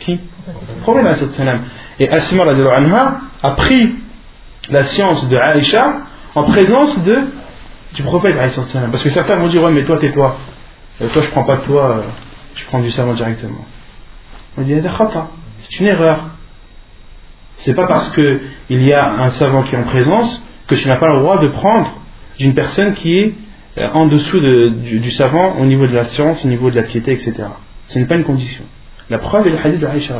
[0.00, 0.12] Qui?
[0.12, 1.60] Le prophète.
[1.98, 3.94] Et Asma anha a pris
[4.68, 6.02] la science de Aïcha
[6.34, 8.36] en présence du prophète.
[8.36, 10.36] Parce que certains vont dire Ouais, mais toi, tais-toi.
[11.00, 12.02] Euh, toi, je prends pas de toi, euh,
[12.54, 13.64] je prends du savant directement.
[14.56, 14.74] On dit
[15.60, 16.20] C'est une erreur.
[17.58, 20.96] C'est pas parce qu'il y a un savant qui est en présence que tu n'as
[20.96, 21.92] pas le droit de prendre
[22.38, 23.34] d'une personne qui est
[23.93, 26.83] en dessous de, du, du, savant au niveau de la science, au niveau de la
[26.83, 27.33] piété, etc.
[27.87, 28.63] Ce n'est pas une condition.
[29.09, 30.15] La preuve est le hadith de Aïcha.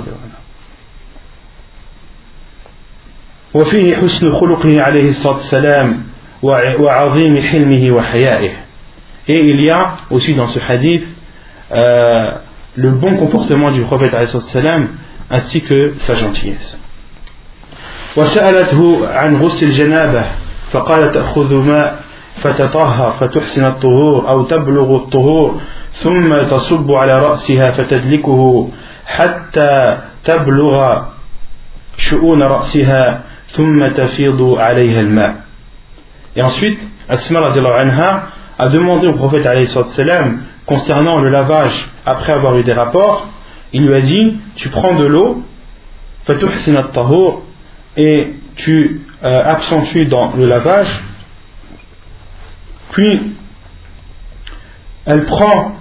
[3.54, 6.04] وفيه حسن خلقه عليه الصلاة والسلام
[6.44, 8.52] وعظيم حلمه وحيائه
[9.28, 11.04] et il y a aussi dans ce hadith
[11.72, 12.32] euh,
[12.76, 14.88] le bon comportement du prophète salam
[15.30, 16.78] ainsi que sa gentillesse
[18.18, 20.24] وسألته عن غسل الجنابة
[20.72, 22.04] فقال تأخذ ماء
[22.36, 25.62] فتطهر فتحسن الطهور أو تبلغ الطهور
[25.94, 28.70] ثم تصب على رأسها فتدلكه
[29.06, 31.02] حتى تبلغ
[31.98, 33.22] شؤون رأسها
[36.36, 38.24] Et ensuite, Asma anha
[38.58, 39.46] a demandé au prophète
[40.66, 43.28] concernant le lavage après avoir eu des rapports,
[43.74, 45.44] il lui a dit Tu prends de l'eau,
[47.98, 51.04] et tu euh, accentues dans le lavage,
[52.93, 53.35] puis
[55.05, 55.77] elle prend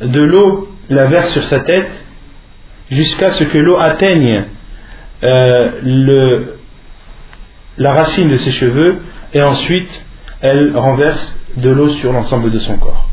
[0.00, 1.90] de l'eau, la verse sur sa tête,
[2.90, 4.44] jusqu'à ce que l'eau atteigne
[5.22, 6.40] euh,
[7.76, 8.98] la racine de ses cheveux
[9.34, 10.04] et ensuite
[10.40, 13.08] elle renverse de l'eau sur l'ensemble de son corps.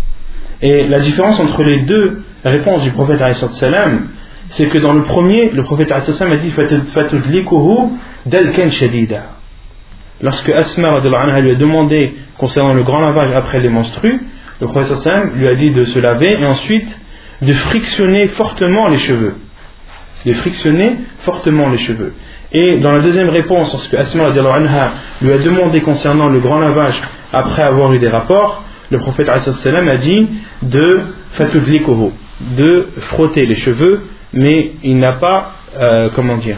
[0.61, 3.21] Et la différence entre les deux réponses du prophète
[3.51, 4.09] salam,
[4.49, 7.43] c'est que dans le premier, le prophète a dit
[8.25, 9.34] dalkan shadida.
[10.21, 10.99] Lorsque Asma
[11.41, 14.21] lui a demandé concernant le grand lavage après les menstrues,
[14.61, 16.87] le prophète lui a dit de se laver et ensuite
[17.41, 19.35] de frictionner fortement les cheveux.
[20.25, 22.13] De frictionner fortement les cheveux.
[22.51, 24.29] Et dans la deuxième réponse, lorsque Asma
[25.21, 27.01] lui a demandé concernant le grand lavage
[27.33, 30.29] après avoir eu des rapports, le prophète a dit
[30.61, 31.01] de
[32.57, 34.01] de frotter les cheveux,
[34.33, 36.57] mais il n'a pas, euh, comment dire,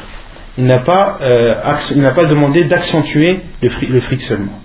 [0.57, 4.59] il n'a pas, euh, pas demandé d'accentuer le, le frictionnement.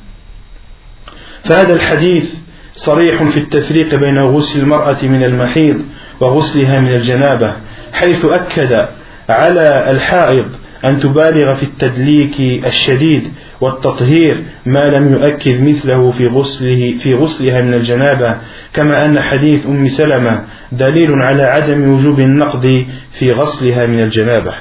[1.45, 2.35] فهذا الحديث
[2.75, 5.81] صريح في التفريق بين غسل المرأة من المحيض
[6.21, 7.53] وغسلها من الجنابة
[7.93, 8.87] حيث أكد
[9.29, 10.47] على الحائض
[10.85, 13.29] أن تبالغ في التدليك الشديد
[13.61, 18.37] والتطهير ما لم يؤكد مثله في غسله في غسلها من الجنابة
[18.73, 24.55] كما أن حديث أم سلمة دليل على عدم وجوب النقض في غسلها من الجنابة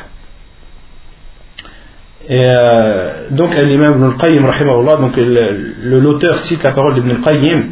[2.32, 5.18] Et euh, donc donc
[5.84, 7.64] l'auteur cite la parole d'Ibn al-Qayyim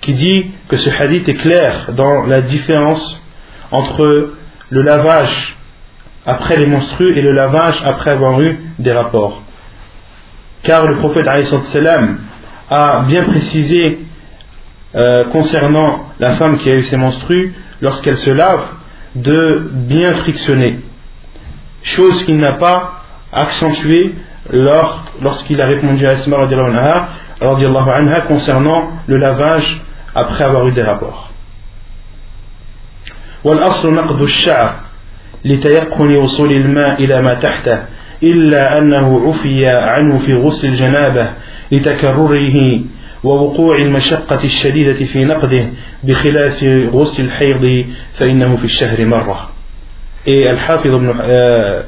[0.00, 3.22] qui dit que ce hadith est clair dans la différence
[3.70, 4.30] entre
[4.70, 5.56] le lavage
[6.24, 9.42] après les monstrues et le lavage après avoir eu des rapports.
[10.62, 11.26] Car le prophète
[12.70, 13.98] a bien précisé
[14.94, 18.64] euh, concernant la femme qui a eu ses menstrues, lorsqu'elle se lave,
[19.14, 20.80] de bien frictionner.
[21.82, 22.97] Chose qu'il n'a pas
[23.31, 24.15] accentuée
[25.21, 26.37] lorsqu'il a répondu à Asma
[27.41, 29.81] anha, concernant le lavage
[30.15, 31.29] après avoir eu des rapports.
[35.45, 37.77] لتيقن وصول الماء إلى ما تحته
[38.23, 41.27] إلا أنه عفي عنه في غسل الجنابة
[41.71, 42.79] لتكرره
[43.23, 45.65] ووقوع المشقة الشديدة في نقده
[46.03, 47.85] بخلاف غسل الحيض
[48.19, 49.49] فإنه في الشهر مرة
[50.25, 51.81] Et Al-Hafid ibn, euh,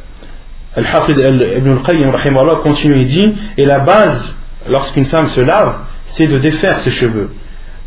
[0.77, 2.13] Al-Hafid ibn al-Qayyim
[2.63, 4.37] continue et dit et la base
[4.69, 5.75] lorsqu'une femme se lave
[6.09, 7.31] c'est de défaire ses cheveux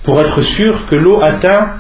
[0.04, 1.78] pour être sûr que l'eau atteint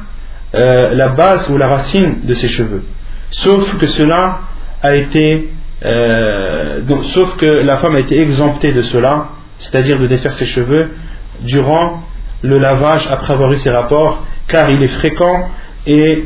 [0.56, 2.84] euh, la base ou la racine de ses cheveux.
[3.32, 4.40] Sauf que cela
[4.82, 5.50] a été
[5.86, 10.46] euh, donc, sauf que la femme a été exemptée de cela, c'est-à-dire de défaire ses
[10.46, 10.92] cheveux
[11.42, 12.04] durant
[12.42, 15.50] le lavage après avoir eu ses rapports, car il est fréquent
[15.86, 16.26] et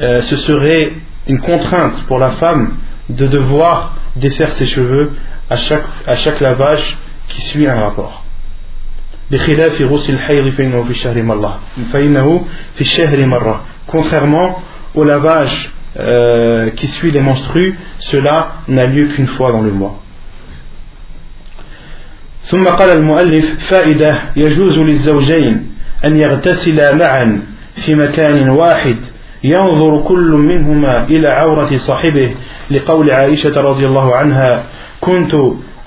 [0.00, 0.92] euh, ce serait
[1.26, 2.74] une contrainte pour la femme
[3.08, 5.11] de devoir défaire ses cheveux
[5.49, 6.97] à chaque, à chaque lavage
[7.29, 8.23] qui suit un rapport.
[13.87, 14.61] Contrairement
[14.93, 20.01] au lavage euh, qui suit les menstrues, cela n'a lieu qu'une fois dans le mois.
[22.47, 25.71] ثم قال المؤلف فائدة يجوز للزوجين
[26.05, 27.41] أن يغتسلا معا
[27.75, 28.95] في مكان واحد
[29.44, 32.30] ينظر كل منهما إلى عورة صاحبه
[32.70, 34.64] لقول عائشة رضي الله عنها
[35.00, 35.32] كنت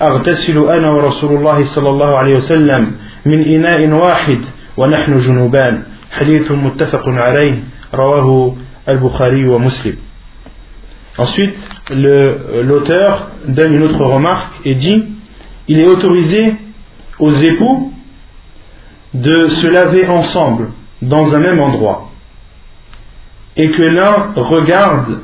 [0.02, 2.92] أغتسل أنا ورسول الله صلى الله عليه وسلم
[3.26, 4.40] من إناء واحد
[4.76, 7.54] ونحن جنوبان حديث متفق عليه
[7.94, 8.54] رواه
[8.86, 9.96] ou Muslim.
[11.16, 11.56] Ensuite,
[11.90, 15.04] l'auteur donne une autre remarque et dit
[15.68, 16.54] il est autorisé
[17.18, 17.92] aux époux
[19.14, 20.68] de se laver ensemble
[21.00, 22.10] dans un même endroit
[23.56, 25.20] et que l'un regarde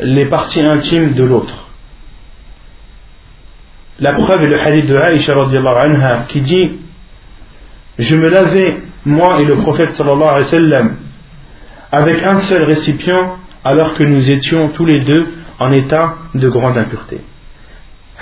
[0.00, 1.54] les parties intimes de l'autre.
[3.98, 6.70] La preuve est le hadith de Aisha anha qui dit
[7.98, 10.82] Je me lavais, moi et le prophète sallallahu wa
[11.92, 15.26] avec un seul récipient alors que nous étions tous les deux
[15.58, 17.20] en état de grande impureté.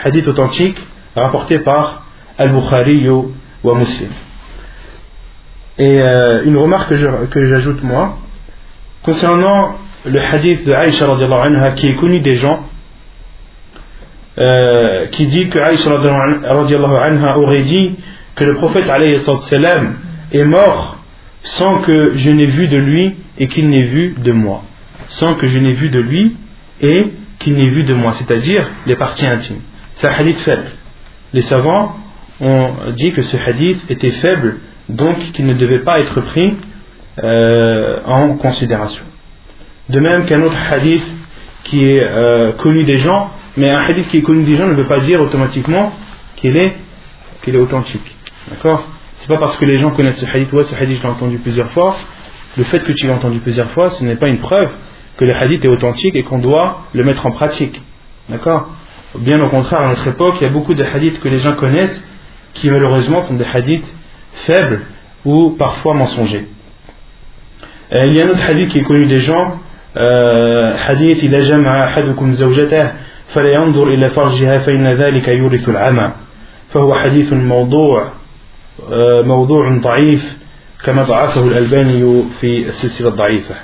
[0.02, 0.78] Hadith authentique
[1.14, 2.06] rapporté par
[2.38, 3.32] Al-Bukhari ou
[3.64, 4.10] Muslim.
[5.78, 6.88] Et euh, une remarque
[7.30, 8.18] que j'ajoute moi,
[9.02, 12.64] concernant le hadith de Aïcha anha, qui est connu des gens,
[14.38, 17.96] euh, qui dit que Aïcha anha aurait dit
[18.36, 18.84] que le prophète
[20.32, 20.98] est mort
[21.42, 24.62] sans que je n'ai vu de lui et qu'il n'ait vu de moi.
[25.08, 26.36] Sans que je n'ai vu de lui
[26.80, 27.06] et
[27.38, 29.60] qu'il n'ait vu de moi, c'est-à-dire les parties intimes.
[29.94, 30.70] C'est un hadith faible.
[31.32, 31.96] Les savants
[32.40, 34.58] ont dit que ce hadith était faible,
[34.88, 36.54] donc qu'il ne devait pas être pris
[37.22, 39.02] euh, en considération.
[39.88, 41.04] De même qu'un autre hadith
[41.64, 44.74] qui est euh, connu des gens, mais un hadith qui est connu des gens ne
[44.74, 45.92] veut pas dire automatiquement
[46.36, 46.74] qu'il est,
[47.46, 48.14] est authentique.
[48.50, 48.86] D'accord?
[49.16, 51.38] C'est pas parce que les gens connaissent ce hadith, ouais, ce hadith je l'ai entendu
[51.38, 51.96] plusieurs fois,
[52.56, 54.70] le fait que tu l'aies entendu plusieurs fois, ce n'est pas une preuve
[55.16, 57.80] que le hadith est authentique et qu'on doit le mettre en pratique.
[58.28, 58.68] D'accord?
[59.18, 61.54] Bien au contraire, à notre époque, il y a beaucoup de hadiths que les gens
[61.54, 62.02] connaissent
[62.54, 63.86] qui malheureusement sont des hadiths
[64.34, 64.82] faibles
[65.24, 66.46] ou parfois mensongers.
[67.91, 69.59] il y a un autre hadith qui est connu des gens,
[69.97, 72.91] euh, hadith il جمع أحدكم زوجته
[73.33, 76.11] فلا ينظر إلى فرجها فإن ذلك يورث العمى
[76.73, 78.07] فهو حديث موضوع
[79.25, 80.23] موضوع ضعيف
[80.83, 83.55] كما ضعفه الألباني في السلسلة الضعيفة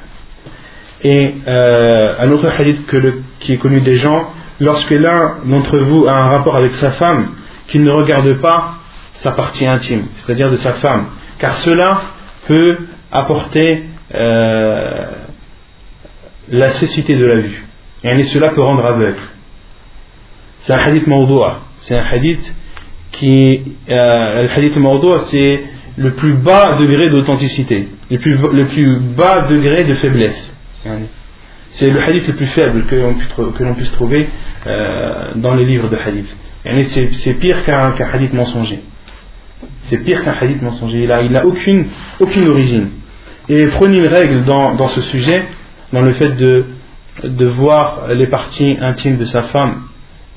[1.02, 4.28] Et euh, un autre hadith que le, qui est connu des gens,
[4.60, 7.28] lorsque l'un d'entre vous a un rapport avec sa femme,
[7.70, 8.74] qu'il ne regarde pas
[9.14, 11.06] sa partie intime, c'est-à-dire de sa femme,
[11.38, 12.02] car cela
[12.48, 12.80] peut
[13.14, 13.84] apporter
[14.15, 15.07] euh,
[16.51, 17.65] la cécité de la vue.
[18.05, 19.23] Et cela peut rendre aveugle.
[20.63, 21.61] c'est un hadith mawdoua.
[21.79, 22.55] C'est un hadith
[23.13, 23.63] qui.
[23.89, 25.63] Euh, le hadith mawdoua, c'est
[25.97, 30.53] le plus bas degré d'authenticité, le plus, le plus bas degré de faiblesse.
[31.71, 32.95] C'est le hadith le plus faible que
[33.65, 34.29] l'on puisse, trouver
[34.67, 36.29] euh, dans les livres de hadith.
[37.17, 38.81] C'est pire qu'un hadith mensonger.
[39.85, 41.09] C'est pire qu'un hadith mensonger.
[41.25, 41.87] Il n'a aucune,
[42.21, 42.89] aucune origine.
[43.49, 45.45] Et prenez une règle dans, dans, ce sujet,
[45.93, 46.65] dans le fait de,
[47.47, 49.83] voir les parties intimes de sa femme,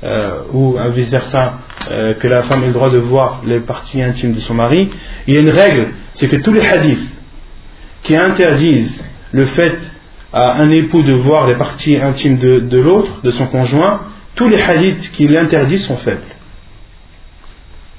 [0.03, 4.01] euh, ou vice versa, euh, que la femme ait le droit de voir les parties
[4.01, 4.89] intimes de son mari.
[5.25, 7.09] Il y a une règle, c'est que tous les hadiths
[8.03, 9.77] qui interdisent le fait
[10.33, 14.01] à un époux de voir les parties intimes de, de l'autre, de son conjoint,
[14.35, 16.21] tous les hadiths qui l'interdisent sont faibles.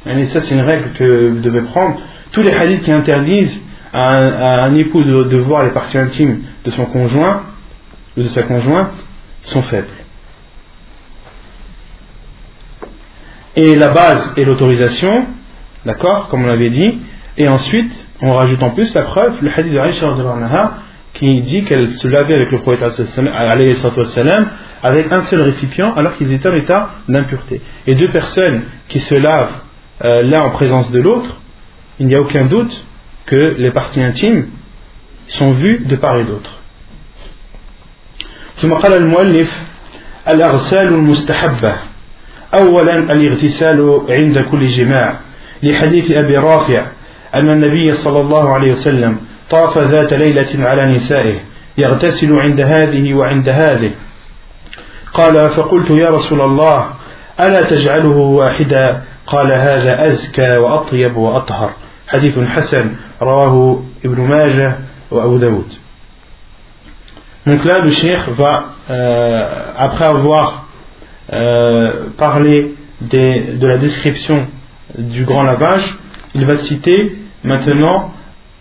[0.06, 2.00] Et ça, c'est une règle que vous devez prendre.
[2.30, 3.61] Tous les hadiths qui interdisent
[3.93, 7.43] à un, époux de, voir les parties intimes de son conjoint,
[8.16, 8.93] ou de sa conjointe,
[9.43, 9.86] sont faibles.
[13.57, 15.26] Et la base est l'autorisation,
[15.84, 16.99] d'accord, comme on l'avait dit,
[17.36, 20.07] et ensuite, on rajoute en plus la preuve, le hadith de Aïcha
[21.14, 22.82] qui dit qu'elle se lavait avec le prophète
[24.82, 27.61] avec un seul récipient alors qu'ils étaient en état d'impureté.
[27.86, 29.53] Et deux personnes qui se lavent
[30.05, 31.36] euh, l'un en présence de l'autre,
[31.99, 32.84] il n'y a aucun doute
[33.28, 34.47] que les parties intimes
[35.30, 36.51] sont vues de part et d'autre.
[38.61, 39.61] ثم قال المؤلف
[40.28, 41.74] الأغسال المستحبة
[42.53, 45.15] أولا الاغتسال عند كل جماع
[45.63, 46.86] لحديث أبي رافع
[47.36, 49.17] أن النبي صلى الله عليه وسلم
[49.49, 51.36] طاف ذات ليلة على نسائه
[51.78, 53.91] يغتسل عند هذه وعند هذه
[55.13, 56.89] قال فقلت يا رسول الله
[57.39, 61.71] ألا تجعله واحدا قال هذا أزكى وأطيب وأطهر
[62.07, 64.78] حديث حسن رواه ابن ماجه
[65.11, 65.74] وأبو داود
[67.45, 69.43] Donc là, le cheikh va, euh,
[69.78, 70.67] après avoir
[71.34, 74.47] euh, parlé des, de la description
[74.97, 75.97] du grand lavage,
[76.36, 78.13] il va citer maintenant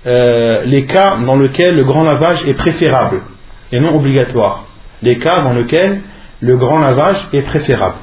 [0.04, 3.20] euh, les cas dans lesquels le grand lavage est préférable
[3.70, 4.64] et non obligatoire.
[5.00, 6.00] Les cas dans lesquels
[6.40, 7.96] le grand lavage est préférable.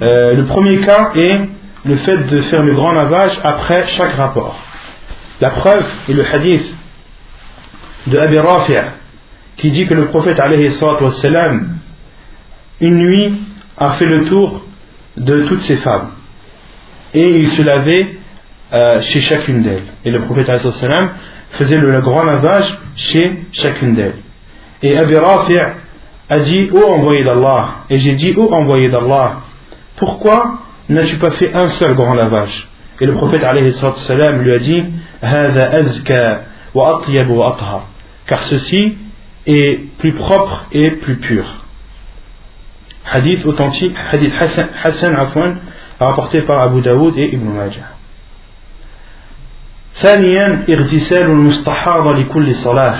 [0.00, 1.38] Euh, le premier cas est
[1.85, 4.57] le fait de faire le grand lavage après chaque rapport.
[5.41, 6.75] La preuve est le hadith
[8.07, 8.73] de Abi Rafi'
[9.57, 11.77] qui dit que le prophète wassalam,
[12.79, 13.33] une nuit
[13.77, 14.63] a fait le tour
[15.17, 16.09] de toutes ses femmes
[17.13, 18.17] et il se lavait
[18.73, 19.85] euh, chez chacune d'elles.
[20.03, 21.09] Et le prophète wassalam,
[21.51, 24.17] faisait le grand lavage chez chacune d'elles.
[24.81, 25.59] Et Abi Rafi'
[26.29, 29.41] a dit Ô envoyé d'Allah, et j'ai dit Ô envoyé d'Allah,
[29.97, 30.59] pourquoi
[30.89, 32.67] n'as-tu pas fait un seul grand lavage
[32.99, 34.83] Et le prophète lui a dit
[38.27, 38.97] car ceci
[39.45, 41.45] est plus propre et plus pur.
[43.05, 45.57] Hadith authentique, hadith Hassan, Hassan
[45.99, 47.89] rapporté par Abu Daoud et Ibn Majah.
[49.95, 52.97] ثانيا اغتسال المستحاضة لكل صلاة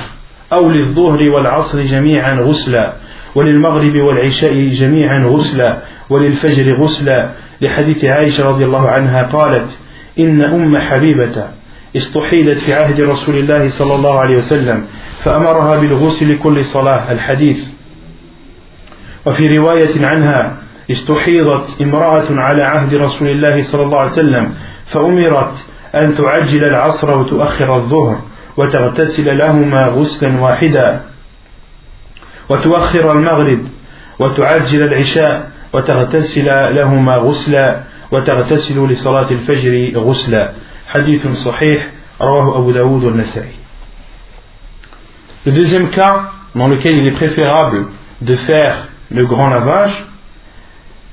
[0.54, 2.94] أو للظهر والعصر جميعا غسلا
[3.36, 5.78] وللمغرب والعشاء جميعا غسلا
[6.14, 7.30] وللفجر غسلا
[7.62, 9.78] لحديث عائشة رضي الله عنها قالت
[10.20, 11.48] إن أم حبيبة
[11.96, 14.86] استحيلت في عهد رسول الله صلى الله عليه وسلم
[15.24, 17.68] فأمرها بالغسل لكل صلاة الحديث.
[19.26, 20.58] وفي رواية عنها
[20.92, 24.54] استحيضت امرأة على عهد رسول الله صلى الله عليه وسلم
[24.86, 28.22] فأمرت أن تعجل العصر وتؤخر الظهر
[28.58, 31.02] وتغتسل لهما غسلا واحدا
[32.50, 33.60] وتؤخر المغرب
[34.20, 37.81] وتعجل العشاء وتغتسل لهما غسلا
[38.13, 40.53] وتغتسل لصلاة الفجر غسلا
[40.89, 41.89] حديث صحيح
[42.21, 43.59] رواه أبو داود والنسائي
[45.47, 47.87] Le deuxième cas dans lequel il est préférable
[48.21, 50.05] de faire le grand lavage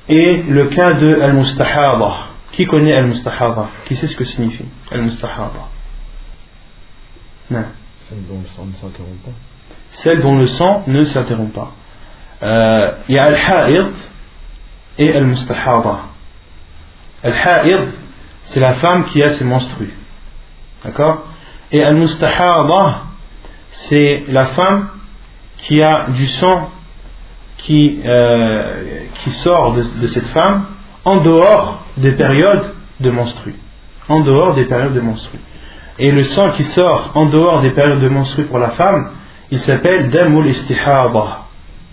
[0.08, 2.28] est le cas de Al-Mustahaba.
[2.52, 5.68] Qui connaît Al-Mustahaba Qui sait ce que signifie Al-Mustahaba
[7.50, 7.64] Non.
[8.08, 9.30] Celle dont le sang ne s'interrompt pas.
[9.90, 11.72] Celle dont le sang ne s'interrompt pas.
[12.42, 13.92] Euh, il y a Al-Ha'id
[15.01, 16.01] et Al-Mustahaba.
[17.23, 17.89] Al-Ha'id,
[18.43, 19.93] c'est la femme qui a ses menstrues.
[20.85, 21.25] D'accord?
[21.71, 23.01] Et Al-Mustahaba,
[23.69, 24.89] c'est la femme
[25.57, 26.69] qui a du sang
[27.57, 30.65] qui, euh, qui sort de, cette femme
[31.05, 33.55] en dehors des périodes de menstrues.
[34.07, 35.39] En dehors des périodes de menstrues.
[35.97, 39.11] Et le sang qui sort en dehors des périodes de menstrues pour la femme,
[39.51, 41.45] il s'appelle dam al-istihaba.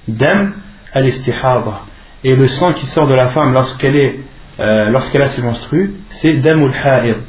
[0.06, 0.54] Dam
[0.92, 1.82] al-istihaba.
[2.24, 4.18] Et le sang qui sort de la femme lorsqu'elle est
[4.60, 7.22] euh, lorsqu'elle a ses menstrues, c'est dam al-ha'id.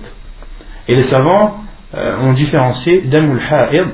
[0.87, 1.63] Et les savants
[1.93, 3.89] euh, ont différencié dam al-ha'id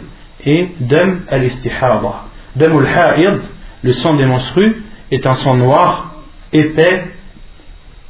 [0.46, 2.28] et dam al-istihaba.
[2.56, 3.42] Dam al-ha'id,
[3.84, 6.16] le sang des menstrues, est un sang noir,
[6.54, 7.04] épais,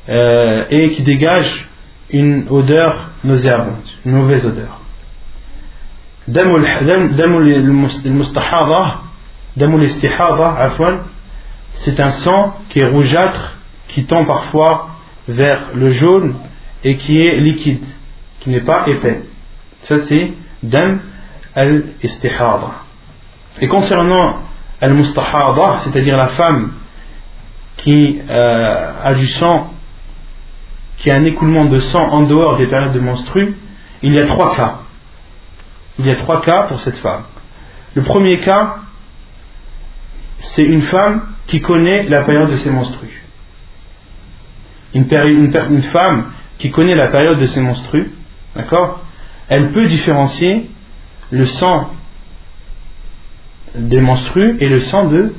[0.09, 1.67] euh, et qui dégage
[2.11, 4.79] une odeur nauséabonde, une mauvaise odeur.
[11.75, 13.57] C'est un sang qui est rougeâtre,
[13.87, 14.89] qui tend parfois
[15.27, 16.35] vers le jaune
[16.83, 17.83] et qui est liquide,
[18.39, 19.21] qui n'est pas épais.
[19.81, 20.99] Ça c'est dam
[21.55, 22.71] al-istihada.
[23.61, 24.39] Et concernant
[24.81, 26.71] al-mustahada, c'est-à-dire la femme
[27.77, 29.71] qui a du sang,
[30.97, 33.55] qui a un écoulement de sang en dehors des périodes de menstrues,
[34.01, 34.79] il y a trois cas.
[35.99, 37.23] Il y a trois cas pour cette femme.
[37.95, 38.77] Le premier cas,
[40.37, 43.23] c'est une femme qui connaît la période de ses menstrues.
[44.93, 48.11] Une, femme qui connaît la période de ses menstrues,
[48.55, 49.01] d'accord
[49.49, 50.69] Elle peut différencier
[51.31, 51.91] le sang
[53.75, 55.33] des menstrues et le sang de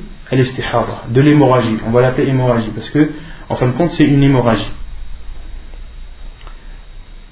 [1.09, 1.77] de l'hémorragie.
[1.85, 3.11] On va l'appeler hémorragie parce que,
[3.49, 4.71] en fin de compte, c'est une hémorragie.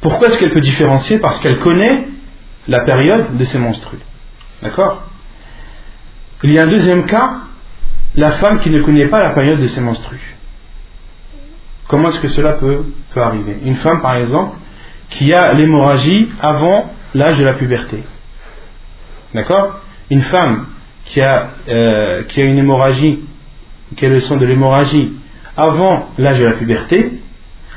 [0.01, 1.19] Pourquoi est-ce qu'elle peut différencier?
[1.19, 2.07] Parce qu'elle connaît
[2.67, 3.99] la période de ses menstrues.
[4.61, 5.03] D'accord?
[6.43, 7.39] Il y a un deuxième cas,
[8.15, 10.35] la femme qui ne connaît pas la période de ses menstrues.
[11.87, 13.57] Comment est-ce que cela peut, peut arriver?
[13.65, 14.57] Une femme, par exemple,
[15.09, 18.03] qui a l'hémorragie avant l'âge de la puberté.
[19.33, 19.81] D'accord?
[20.09, 20.67] Une femme
[21.05, 23.19] qui a, euh, qui a une hémorragie,
[23.95, 25.13] qui a le son de l'hémorragie
[25.55, 27.13] avant l'âge de la puberté,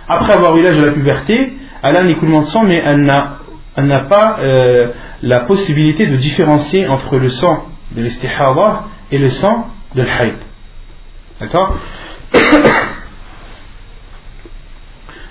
[0.08, 3.02] après avoir eu l'âge de la puberté, elle a un écoulement de sang, mais elle
[3.02, 3.38] n'a,
[3.76, 4.88] elle n'a pas euh,
[5.22, 10.36] la possibilité de différencier entre le sang de l'istihara et le sang de l'haïd.
[11.40, 11.76] D'accord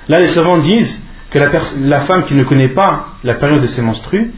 [0.10, 1.02] Là, les savants disent
[1.32, 1.50] que la,
[1.80, 4.32] la, femme qui ne connaît pas la période de ses menstrues,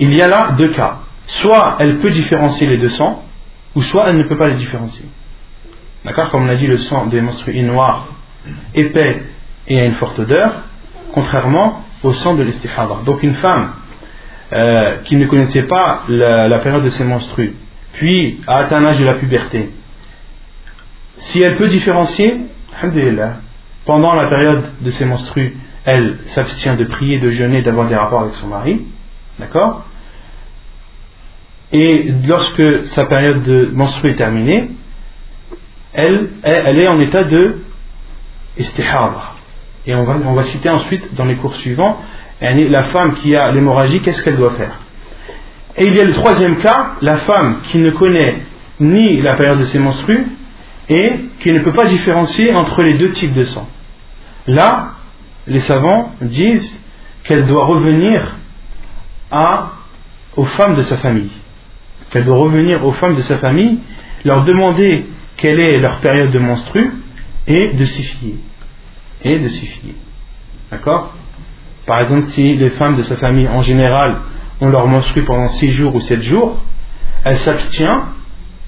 [0.00, 0.98] il y a là deux cas
[1.30, 3.22] soit elle peut différencier les deux sangs,
[3.74, 5.04] ou soit elle ne peut pas les différencier.
[6.04, 8.08] D'accord Comme on a dit, le sang des menstrues est noir,
[8.74, 9.22] épais
[9.68, 10.62] et a une forte odeur,
[11.12, 12.96] contrairement au sang de l'istihada.
[13.04, 13.72] Donc une femme
[14.52, 17.54] euh, qui ne connaissait pas la, période de ses menstrues,
[17.92, 19.70] puis a atteint l'âge de la puberté,
[21.16, 22.36] si elle peut différencier,
[23.84, 28.22] pendant la période de ses menstrues, elle s'abstient de prier, de jeûner, d'avoir des rapports
[28.22, 28.82] avec son mari,
[29.38, 29.84] d'accord?
[31.72, 34.70] Et lorsque sa période de menstruée est terminée,
[35.92, 37.58] elle, est en état de
[38.58, 39.34] istihara.
[39.86, 42.00] Et on va, on va citer ensuite dans les cours suivants
[42.40, 44.78] la femme qui a l'hémorragie, qu'est-ce qu'elle doit faire?
[45.76, 48.36] Et il y a le troisième cas, la femme qui ne connaît
[48.80, 50.26] ni la période de ses menstrues
[50.88, 53.68] et qui ne peut pas différencier entre les deux types de sang.
[54.46, 54.94] Là,
[55.46, 56.80] les savants disent
[57.24, 58.36] qu'elle doit revenir
[59.30, 59.72] à,
[60.36, 61.30] aux femmes de sa famille
[62.10, 63.78] qu'elle doit revenir aux femmes de sa famille,
[64.24, 65.06] leur demander
[65.36, 66.92] quelle est leur période de menstru
[67.46, 68.34] et de s'y fier.
[69.22, 69.94] Et de s'y fier.
[70.70, 71.14] D'accord?
[71.86, 74.18] Par exemple, si les femmes de sa famille en général
[74.60, 76.58] ont leur menstru pendant 6 jours ou 7 jours,
[77.24, 78.04] elle s'abstient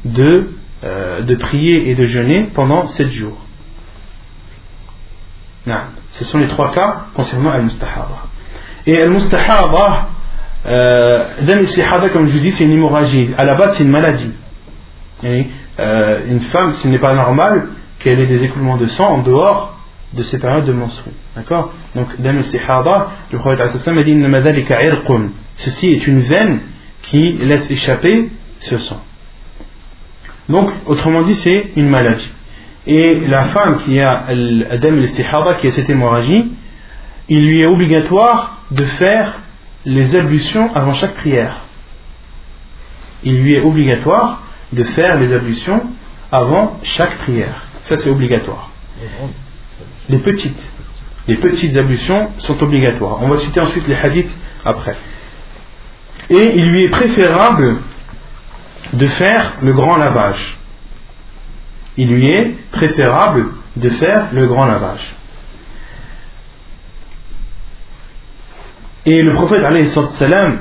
[0.04, 0.50] de,
[0.84, 3.38] euh, de prier et de jeûner pendant 7 jours.
[5.66, 5.80] Non.
[6.12, 8.26] Ce sont les trois cas concernant al-mustahaba.
[8.86, 10.08] Et al-mustahaba,
[10.66, 11.24] euh,
[12.12, 13.30] comme je vous dis, c'est une hémorragie.
[13.38, 14.32] À la base, c'est une maladie.
[15.24, 17.68] Euh, une femme, ce n'est pas normal
[18.00, 19.71] qu'elle ait des écoulements de sang en dehors
[20.12, 21.12] de ces périodes de menstrues.
[21.36, 21.72] D'accord?
[21.94, 26.60] Donc, dam le prophète a dit Ceci est une veine
[27.02, 29.02] qui laisse échapper ce sang.
[30.48, 32.30] Donc, autrement dit, c'est une maladie.
[32.86, 35.00] Et la femme qui a l'adam
[35.60, 36.52] qui a cette hémorragie,
[37.28, 39.38] il lui est obligatoire de faire
[39.84, 41.60] les ablutions avant chaque prière.
[43.22, 44.42] Il lui est obligatoire
[44.72, 45.82] de faire les ablutions
[46.30, 47.66] avant chaque prière.
[47.82, 48.70] Ça, c'est obligatoire.
[50.12, 50.72] Les petites.
[51.26, 53.22] Les ablutions sont obligatoires.
[53.22, 54.96] On va citer ensuite les hadiths après.
[56.28, 57.78] Et il lui est préférable
[58.92, 60.58] de faire le grand lavage.
[61.96, 65.14] Il lui est préférable de faire le grand lavage.
[69.06, 70.60] Et le prophète salam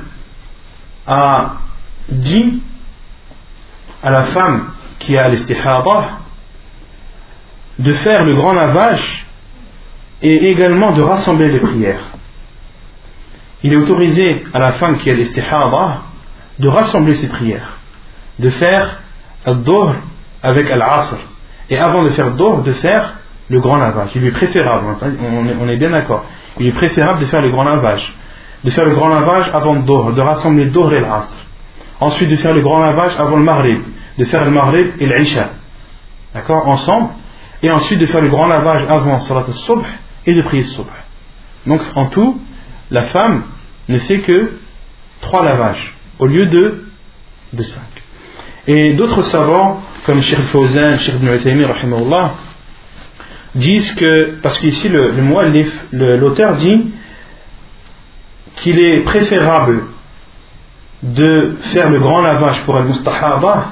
[1.05, 1.57] a
[2.07, 2.63] dit
[4.01, 6.19] à la femme qui a l'istihada
[7.79, 9.25] de faire le grand lavage
[10.21, 12.03] et également de rassembler les prières.
[13.63, 16.01] Il est autorisé à la femme qui a l'istihada
[16.59, 17.77] de rassembler ses prières,
[18.39, 19.01] de faire
[19.45, 19.95] al-dohr
[20.43, 21.17] avec al-asr
[21.69, 23.15] et avant de faire dohr de faire
[23.49, 24.11] le grand lavage.
[24.15, 24.85] Il est préférable,
[25.59, 26.25] on est bien d'accord,
[26.59, 28.15] il est préférable de faire le grand lavage
[28.63, 31.33] de faire le grand lavage avant Dohr, de rassembler le Dohr et l'Asr.
[31.99, 33.81] Ensuite, de faire le grand lavage avant le Maghrib,
[34.17, 35.49] de faire le Maghrib et l'Isha.
[36.33, 36.67] D'accord?
[36.67, 37.09] Ensemble.
[37.63, 39.85] et ensuite de faire le grand lavage avant salat al-subh
[40.25, 40.85] et de prier subh.
[41.65, 42.39] Donc en tout,
[42.89, 43.43] la femme
[43.89, 44.53] ne fait que
[45.21, 46.85] trois lavages au lieu de,
[47.53, 47.83] de cinq.
[48.67, 51.65] Et d'autres savants, comme Sheikh Fawzan, Sheikh Ibn Utaymi,
[53.55, 56.91] disent que, parce qu'ici le, le l'auteur dit
[58.57, 59.83] qu'il est préférable
[61.03, 63.71] de faire le grand lavage pour Al-Mustahaba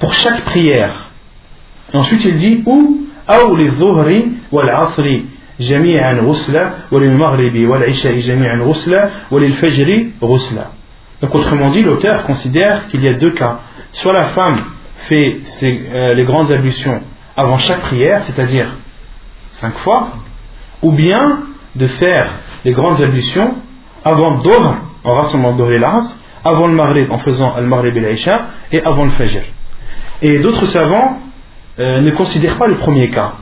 [0.00, 1.10] pour chaque prière.
[1.92, 5.26] Et ensuite il dit ou ou les dhuhri wal asri
[5.59, 10.65] جميعا غسلا وللمغرب والعشاء جميعا غسلا وللفجر غسلا
[11.21, 13.59] Donc autrement dit, l'auteur considère qu'il y a deux cas.
[13.93, 14.57] Soit la femme
[15.07, 16.99] fait ses, euh, les grandes ablutions
[17.37, 18.67] avant chaque prière, c'est-à-dire
[19.51, 20.13] cinq fois,
[20.81, 21.41] ou bien
[21.75, 22.27] de faire
[22.65, 23.53] les grandes ablutions
[24.03, 28.47] avant Dohr, en rassemblant Dohr et l'As, avant le Maghrib en faisant Al-Maghrib et l'Aïcha,
[28.71, 29.43] et avant le Fajr.
[30.23, 31.19] Et d'autres savants
[31.79, 33.33] euh, ne considèrent pas le premier cas.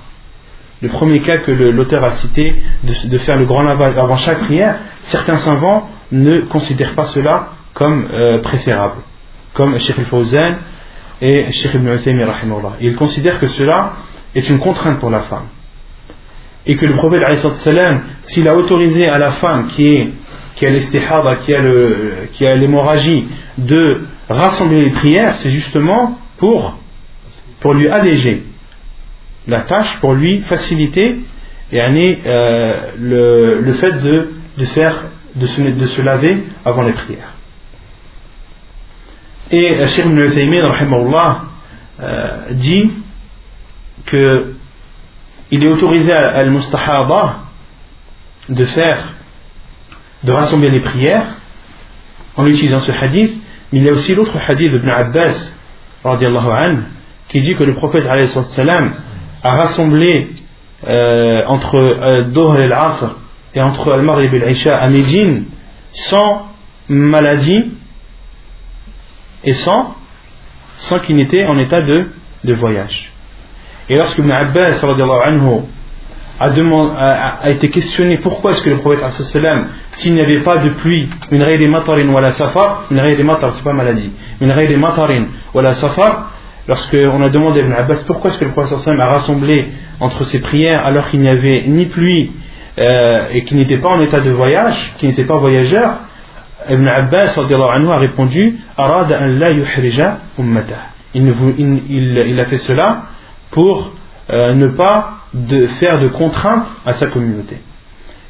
[0.85, 3.97] Le premier cas que l'auteur a cité, de, faire le grand lavage.
[3.97, 8.97] Avant chaque prière, certains savants ne considèrent pas cela comme euh, préférable,
[9.55, 10.57] comme Sheikh al-Fawzan
[11.23, 12.23] et Sheikh ibn Uthaymi
[12.83, 13.95] Ils considèrent que cela
[14.35, 15.47] est une contrainte pour la femme.
[16.67, 17.23] Et que le prophète,
[18.25, 20.09] s'il a autorisé à la femme qui est
[20.57, 23.27] qui a l'istihada, qui a l'hémorragie,
[23.57, 26.77] de rassembler les prières, c'est justement pour,
[27.61, 28.43] pour lui alléger
[29.47, 31.21] la tâche, pour lui faciliter
[31.73, 36.93] et euh, le, le fait de, de faire de se, de se laver avant les
[36.93, 37.33] prières.
[39.51, 40.19] Et euh, Cheikh Ibn
[42.01, 42.91] euh, dit
[44.07, 44.55] que
[45.51, 47.41] il est autorisé à al-mustahaba
[48.49, 49.15] de faire
[50.23, 51.27] de rassembler les prières
[52.37, 53.37] en utilisant ce hadith,
[53.73, 55.53] mais il y a aussi l'autre hadith d'Ibn Abbas
[56.05, 56.83] anhu,
[57.29, 58.07] qui dit que le prophète
[59.45, 60.31] a rassemblé
[60.87, 63.17] euh, entre euh, Dohr et l'Asr
[63.55, 65.45] et entre Al-Maghrib et l'Isha à Médine
[65.93, 66.49] sans
[66.89, 67.73] maladie
[69.45, 69.95] et sans,
[70.79, 72.07] sans qu'il n'était en état de,
[72.55, 73.13] voyage.
[73.89, 74.83] Et lorsque Ibn Abbas
[76.41, 79.05] a, a, a, été questionné pourquoi est-ce que le prophète
[79.93, 83.53] s'il n'y avait pas de pluie une de matarin ou la safar une de matar
[83.55, 86.33] c'est pas maladie une de matarin ou la safar
[86.69, 89.69] lorsqu'on a demandé à Ibn Abbas pourquoi est-ce que le prophète a rassemblé
[90.01, 92.33] entre ses prières alors qu'il n'y avait ni pluie
[92.79, 95.99] euh, et qu'il n'était pas en état de voyage qu'il n'était pas voyageur
[96.69, 98.59] Ibn Abbas anhu, a répondu
[101.15, 103.03] il, il, il, a fait cela
[103.51, 103.93] pour
[104.31, 105.19] euh, ne pas
[105.79, 107.59] faire de contraintes à sa communauté.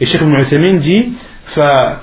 [0.01, 1.12] Et Cheikh Ibn Uthaymin dit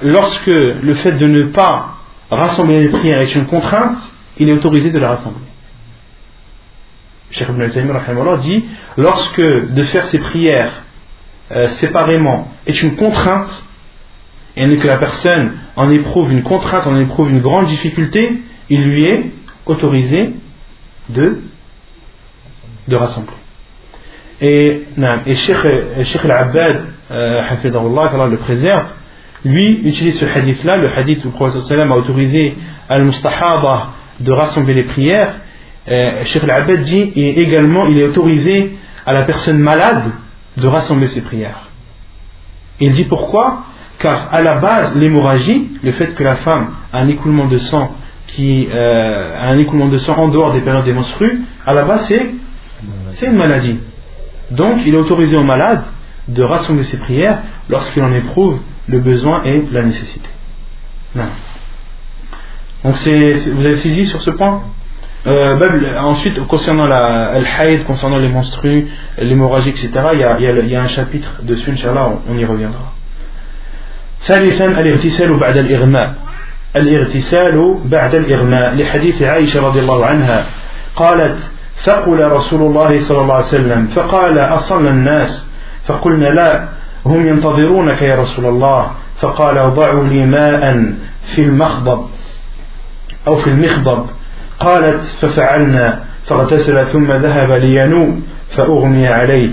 [0.02, 1.98] lorsque le fait de ne pas
[2.30, 3.98] rassembler les prières est une contrainte,
[4.38, 5.51] il est autorisé de la rassembler.
[7.32, 7.94] Cheikh Ibn Uthaymin
[8.42, 8.66] dit
[8.98, 10.84] lorsque de faire ses prières
[11.52, 13.66] euh, séparément est une contrainte,
[14.56, 19.06] et que la personne en éprouve une contrainte, en éprouve une grande difficulté, il lui
[19.06, 19.26] est
[19.66, 20.34] autorisé
[21.10, 21.40] de,
[22.88, 23.34] de rassembler.
[24.42, 24.84] Et,
[25.26, 27.42] et Sheikh, al-Abbad, euh,
[28.30, 28.88] le préserve,
[29.44, 32.56] lui utilise ce hadith-là, le hadith où le prophète a autorisé
[32.90, 35.36] al-mustahaba de rassembler les prières.
[35.88, 40.12] Euh, Sheikh al-Abbad dit également il est autorisé à la personne malade
[40.58, 41.70] de rassembler ses prières.
[42.80, 43.64] Il dit pourquoi?
[44.00, 47.96] Car à la base, l'hémorragie, le fait que la femme a un écoulement de sang
[48.28, 51.84] qui euh, a un écoulement de sang en dehors des périodes des menstrues, à la
[51.84, 52.12] base
[53.12, 53.80] c'est une maladie.
[54.52, 55.84] Donc il est autorisé aux malades
[56.28, 60.30] de rassembler ses prières lorsqu'il en éprouve le besoin et la nécessité.
[62.84, 64.64] Donc vous avez saisi sur ce point?
[65.27, 68.87] euh, ensuite, concernant la haïd, concernant les menstrues,
[69.19, 72.45] l'hémorragie, etc., il y, a, il, y a, un chapitre dessus, Inch'Allah, on, on y
[72.45, 72.93] reviendra.
[74.27, 76.15] ثالثا الاغتسال بعد الإغماء
[76.77, 80.45] الاغتسال بعد الإغماء لحديث عائشة رضي الله عنها
[80.97, 85.47] قالت فقل رسول الله صلى الله عليه وسلم فقال أصلى الناس
[85.87, 86.69] فقلنا لا
[87.07, 90.93] هم ينتظرونك يا رسول الله فقال ضعوا لي ماء
[91.25, 92.07] في المخضب
[93.27, 94.07] أو في المخضب
[94.62, 99.50] قالت ففعلنا فاغتسل ثم ذهب لينوء فأغمي عليه.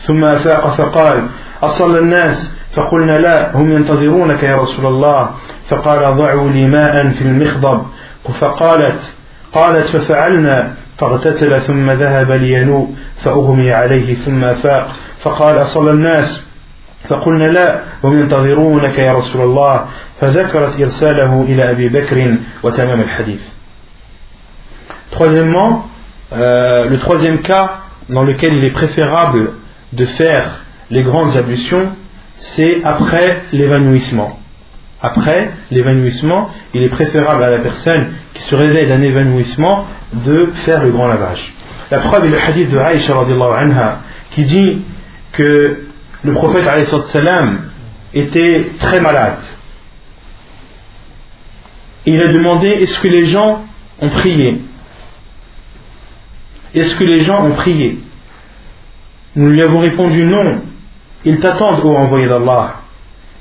[0.00, 1.26] ثم أفاق فقال
[1.62, 5.30] أصلى الناس؟ فقلنا لا هم ينتظرونك يا رسول الله.
[5.68, 7.82] فقال ضعوا لي ماء في المخضب.
[8.40, 9.14] فقالت
[9.52, 14.88] قالت ففعلنا فاغتسل ثم ذهب لينوء فأغمي عليه ثم فاق
[15.20, 16.44] فقال أصل الناس؟
[17.08, 19.84] فقلنا لا هم ينتظرونك يا رسول الله.
[20.20, 23.57] فذكرت إرساله إلى أبي بكر وتمام الحديث.
[25.18, 25.88] Troisièmement,
[26.32, 29.54] euh, le troisième cas dans lequel il est préférable
[29.92, 30.62] de faire
[30.92, 31.88] les grandes ablutions,
[32.36, 34.38] c'est après l'évanouissement.
[35.02, 40.84] Après l'évanouissement, il est préférable à la personne qui se réveille d'un évanouissement de faire
[40.84, 41.52] le grand lavage.
[41.90, 44.82] La preuve est le hadith de Aïcha anha, qui dit
[45.32, 45.80] que
[46.22, 46.64] le prophète
[47.06, 47.70] salam
[48.14, 49.40] était très malade.
[52.06, 53.64] Il a demandé est-ce que les gens
[54.00, 54.62] ont prié?
[56.74, 57.98] Est-ce que les gens ont prié
[59.36, 60.60] Nous lui avons répondu non.
[61.24, 62.76] Ils t'attendent, ô envoyé d'Allah.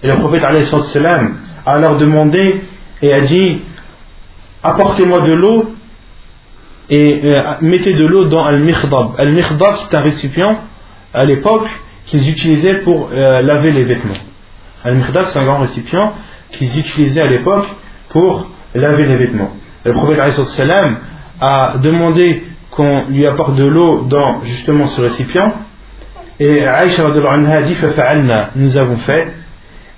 [0.03, 2.61] Et le prophète a leur demandé
[3.01, 3.61] et a dit
[4.63, 5.73] apportez-moi de l'eau
[6.89, 9.15] et euh, mettez de l'eau dans al-mikhdab.
[9.17, 10.57] Al-mikhdab, c'est un récipient
[11.13, 11.67] à l'époque
[12.05, 14.13] qu'ils utilisaient pour euh, laver les vêtements.
[14.83, 16.13] Al-mikhdab, c'est un grand récipient
[16.51, 17.65] qu'ils utilisaient à l'époque
[18.09, 19.51] pour laver les vêtements.
[19.83, 20.19] Le prophète
[21.39, 22.43] a demandé
[22.77, 25.51] qu'on lui apporte de l'eau dans justement ce récipient.
[26.39, 27.75] Et Aïcha a dit
[28.55, 29.33] Nous avons fait.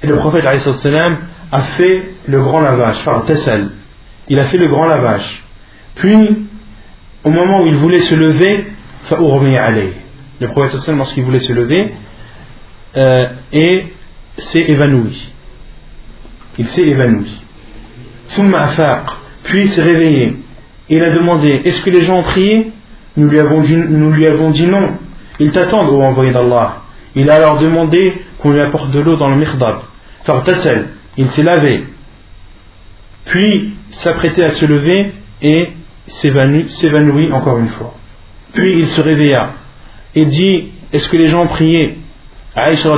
[0.01, 3.03] Et le prophète a fait le grand lavage,
[4.29, 5.43] Il a fait le grand lavage.
[5.95, 6.47] Puis,
[7.25, 8.65] au moment où il voulait se lever,
[10.39, 11.91] le prophète lorsqu'il voulait se lever,
[12.95, 13.87] euh, et
[14.37, 15.29] s'est évanoui.
[16.57, 17.41] Il s'est évanoui.
[19.43, 20.37] Puis il s'est réveillé.
[20.89, 22.71] Il a demandé Est-ce que les gens ont prié
[23.19, 23.39] nous lui,
[24.27, 24.93] avons dit, non.
[25.39, 26.83] Ils t'attendent, ô envoyé d'Allah.
[27.15, 29.79] Il a alors demandé qu'on lui apporte de l'eau dans le mirdab.
[31.17, 31.85] Il s'est lavé.
[33.25, 35.11] Puis s'apprêtait à se lever
[35.41, 35.69] et
[36.07, 37.93] s'évanouit encore une fois.
[38.53, 39.51] Puis il se réveilla
[40.15, 41.97] et dit Est-ce que les gens ont prié
[42.55, 42.89] Aïcha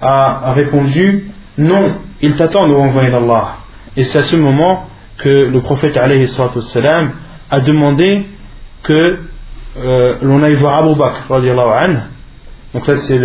[0.00, 3.56] a répondu Non, ils t'attendent, ô envoyé d'Allah.
[3.96, 4.86] Et c'est à ce moment
[5.22, 8.26] que le prophète a demandé
[8.82, 9.18] que
[9.76, 11.28] euh, l'on aille voir Abu Bakr.
[12.74, 13.18] Donc là, c'est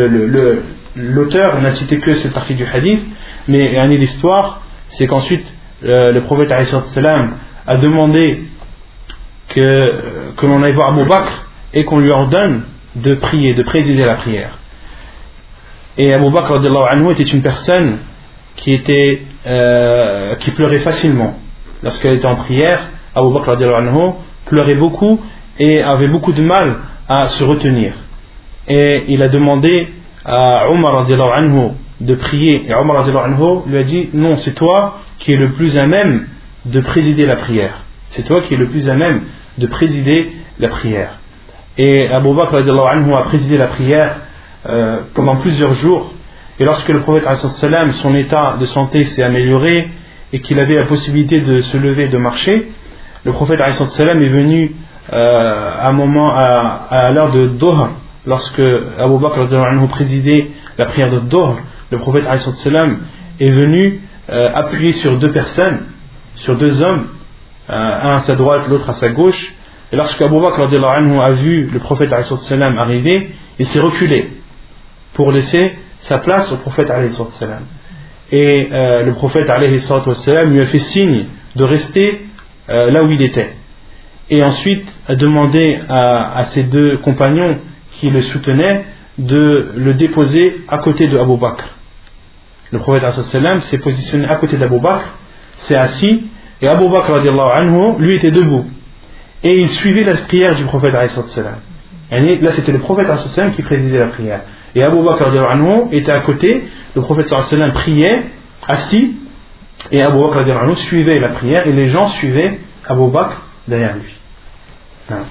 [0.95, 3.04] l'auteur, le, n'a cité que cette partie du hadith,
[3.48, 5.45] mais l'histoire, c'est qu'ensuite
[5.84, 8.43] euh, le prophète a demandé
[9.50, 12.64] que, l'on aille voir Abu Bakr et qu'on lui ordonne
[12.95, 14.58] de prier, de présider la prière.
[15.98, 16.62] Et Abu Bakr
[17.12, 17.98] était une personne
[18.56, 18.80] qui,
[19.48, 21.39] euh, qui pleurait facilement.
[21.84, 23.57] Lorsqu'elle était en prière, Abu Bakr
[24.45, 25.19] pleurait beaucoup
[25.59, 26.75] et avait beaucoup de mal
[27.07, 27.93] à se retenir.
[28.67, 29.89] Et il a demandé
[30.25, 32.65] à Omar de prier.
[32.67, 33.05] Et Omar
[33.67, 36.28] lui a dit Non, c'est toi qui es le plus à même
[36.65, 37.84] de présider la prière.
[38.09, 39.21] C'est toi qui es le plus à même
[39.57, 41.19] de présider la prière.
[41.78, 44.17] Et Abu Bakr a présidé la prière
[44.67, 46.13] euh, pendant plusieurs jours
[46.59, 47.25] et lorsque le prophète,
[47.91, 49.89] son état de santé s'est amélioré
[50.34, 52.71] et qu'il avait la possibilité de se lever et de marcher,
[53.23, 54.75] le prophète est venu
[55.13, 57.89] euh, à un moment, à, l'heure de Dohr,
[58.25, 58.61] lorsque
[58.99, 59.47] Abu Bakr
[59.88, 61.57] présidait la prière de Dohr,
[61.91, 65.80] le prophète est venu euh, appuyer sur deux personnes,
[66.36, 67.07] sur deux hommes,
[67.69, 69.53] euh, un à sa droite, l'autre à sa gauche.
[69.91, 74.30] Et lorsque Abu Bakr a vu le prophète arriver, il s'est reculé
[75.13, 76.91] pour laisser sa place au prophète
[78.32, 79.47] et euh, le prophète
[80.45, 81.25] lui a fait signe
[81.55, 82.25] de rester
[82.69, 83.53] euh, là où il était.
[84.30, 87.57] Et ensuite a demandé à, ses deux compagnons
[87.99, 88.86] qui le soutenaient
[89.17, 91.63] de le déposer à côté de Abu Bakr.
[92.71, 93.09] Le prophète
[93.61, 95.05] s'est positionné à côté d'Abu Bakr
[95.59, 96.25] s'est assis
[96.61, 98.65] et Abu Bakr anhu, lui était debout.
[99.43, 100.93] Et il suivait la prière du prophète
[102.41, 103.07] là c'était le prophète
[103.55, 104.41] qui présidait la prière
[104.78, 105.32] et Abu Bakr
[105.91, 106.65] était à côté,
[106.95, 107.34] le prophète
[107.73, 108.25] priait,
[108.67, 109.15] assis,
[109.91, 114.13] et Abu Bakr suivait la prière, et les gens suivaient Abu Bakr derrière lui.
[115.09, 115.23] Hein.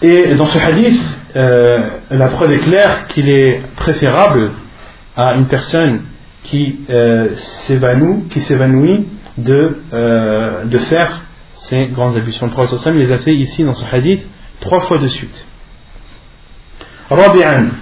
[0.00, 1.02] Et dans ce hadith,
[1.34, 4.52] euh, la preuve est claire qu'il est préférable
[5.16, 6.02] à une personne
[6.44, 9.08] qui euh, s'évanouit
[9.38, 11.22] de, euh, de faire
[11.54, 12.46] ces grandes ablutions.
[12.46, 14.24] Le prophète les a fait ici dans ce hadith
[14.60, 15.44] trois fois de suite.
[17.12, 17.72] رابعا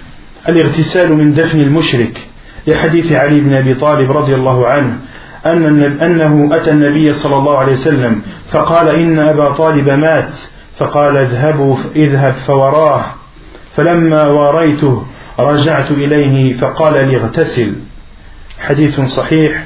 [0.49, 2.27] الاغتسال من دفن المشرك.
[2.67, 4.97] لحديث علي بن أبي طالب رضي الله عنه
[5.45, 8.21] أن أنه أتى النبي صلى الله عليه وسلم
[8.51, 10.35] فقال إن أبا طالب مات
[10.77, 13.03] فقال اذهبوا اذهب فوراه.
[13.75, 15.05] فلما واريته
[15.39, 17.73] رجعت إليه فقال لي اغتسل.
[18.59, 19.63] حديث صحيح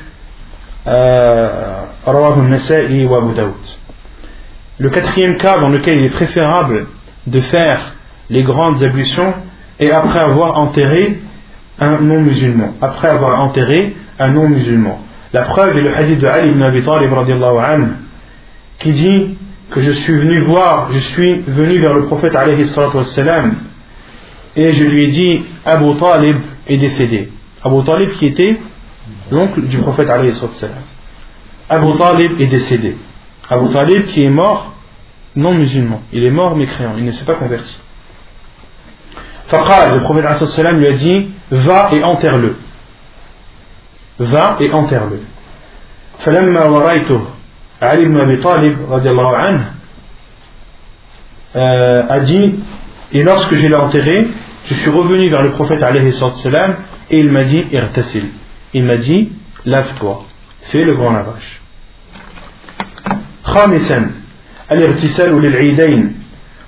[2.07, 3.65] رواه النسائي وأبو داود.
[4.79, 6.87] Le quatrième cas dans lequel il est préférable
[7.27, 7.79] de faire
[8.29, 9.33] les grandes ablutions
[9.79, 11.19] et après avoir enterré
[11.79, 12.73] un non-musulman.
[12.81, 14.99] Après avoir enterré un non-musulman.
[15.33, 17.11] La preuve est le hadith de Ali ibn Abi Talib
[18.79, 19.37] qui dit
[19.71, 23.55] que je suis venu voir, je suis venu vers le prophète alayhi wassalam,
[24.55, 27.29] et je lui ai dit Abu Talib est décédé.
[27.63, 28.57] Abu Talib qui était
[29.31, 30.83] l'oncle du prophète alayhi wassalam.
[31.69, 32.95] Abu Talib est décédé.
[33.49, 34.73] Abu Talib qui est mort
[35.35, 36.01] non musulman.
[36.13, 37.77] Il est mort mécréant, il ne s'est pas converti.
[39.48, 42.56] Faqal, le prophète alayhi wassalam lui a dit Va et enterre-le.
[44.18, 45.20] Va et enterre-le.
[46.22, 47.20] فلما ورأيته
[47.82, 49.60] Ali ibn Abi Talib anhu,
[51.56, 52.54] euh, a dit
[53.12, 54.28] et lorsque je l'ai enterré
[54.66, 56.76] je suis revenu vers le prophète alayhi salam
[57.10, 58.26] et il m'a dit irtasil
[58.72, 59.32] il m'a dit
[59.64, 60.24] lave-toi
[60.70, 61.60] fais le grand lavage
[63.44, 64.10] خامسا
[64.72, 66.14] الاغتسال للعيدين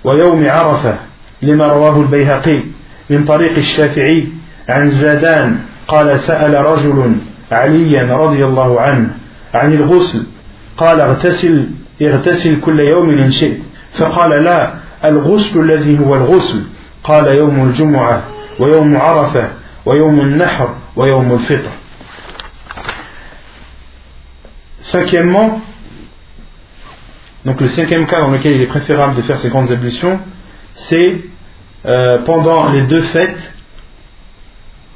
[0.05, 0.99] ويوم عرفة
[1.42, 2.60] لما رواه البيهقي
[3.10, 4.28] من طريق الشافعي
[4.70, 7.16] عن زادان قال سأل رجل
[7.52, 9.10] عليا رضي الله عنه
[9.54, 10.24] عن الغسل
[10.78, 11.70] قال اغتسل
[12.02, 13.60] اغتسل كل يوم إن شئت
[13.94, 14.74] فقال لا
[15.06, 16.64] الغسل الذي هو الغسل.
[17.04, 18.24] قال يوم الجمعة
[18.60, 19.50] ويوم عرفة
[19.86, 21.72] ويوم النحر ويوم الفطر.
[24.82, 25.62] Cinquièmement,
[27.46, 30.20] donc le cinquième cas dans lequel il est préférable de faire ces grandes ablutions,
[30.74, 31.22] c'est
[31.86, 33.54] euh, pendant les deux fêtes,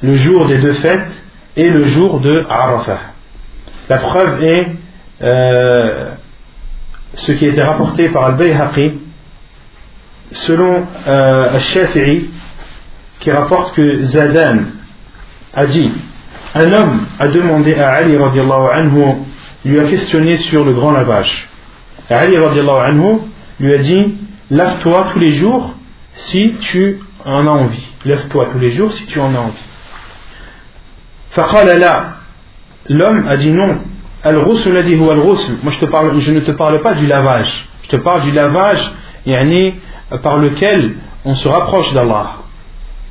[0.02, 1.24] le jour des deux fêtes
[1.56, 3.00] et le jour de Arafah.
[3.90, 4.68] La preuve est
[5.22, 6.10] euh,
[7.16, 9.00] ce qui été rapporté par Al-Bayhaqi,
[10.32, 12.30] selon euh, Al-Shafi'i,
[13.20, 14.60] qui rapporte que Zadan
[15.54, 15.92] a dit
[16.56, 19.04] un homme a demandé à Ali anhu,
[19.66, 21.48] lui a questionné sur le grand lavage.
[22.10, 23.20] Ali anhu
[23.60, 24.16] lui a dit
[24.52, 25.74] lave-toi tous les jours
[26.16, 27.88] si tu en as envie.
[28.06, 29.54] Lève-toi tous les jours si tu en as envie.
[32.90, 33.78] L'homme a dit non,
[34.24, 35.54] Al-Ghusl dit ou Al-Ghusl.
[35.64, 37.68] Moi je, ne te parle pas du lavage.
[37.84, 38.92] Je te parle du lavage
[39.26, 39.76] yani,
[40.22, 40.96] par lequel
[41.26, 42.38] on se rapproche d'Allah.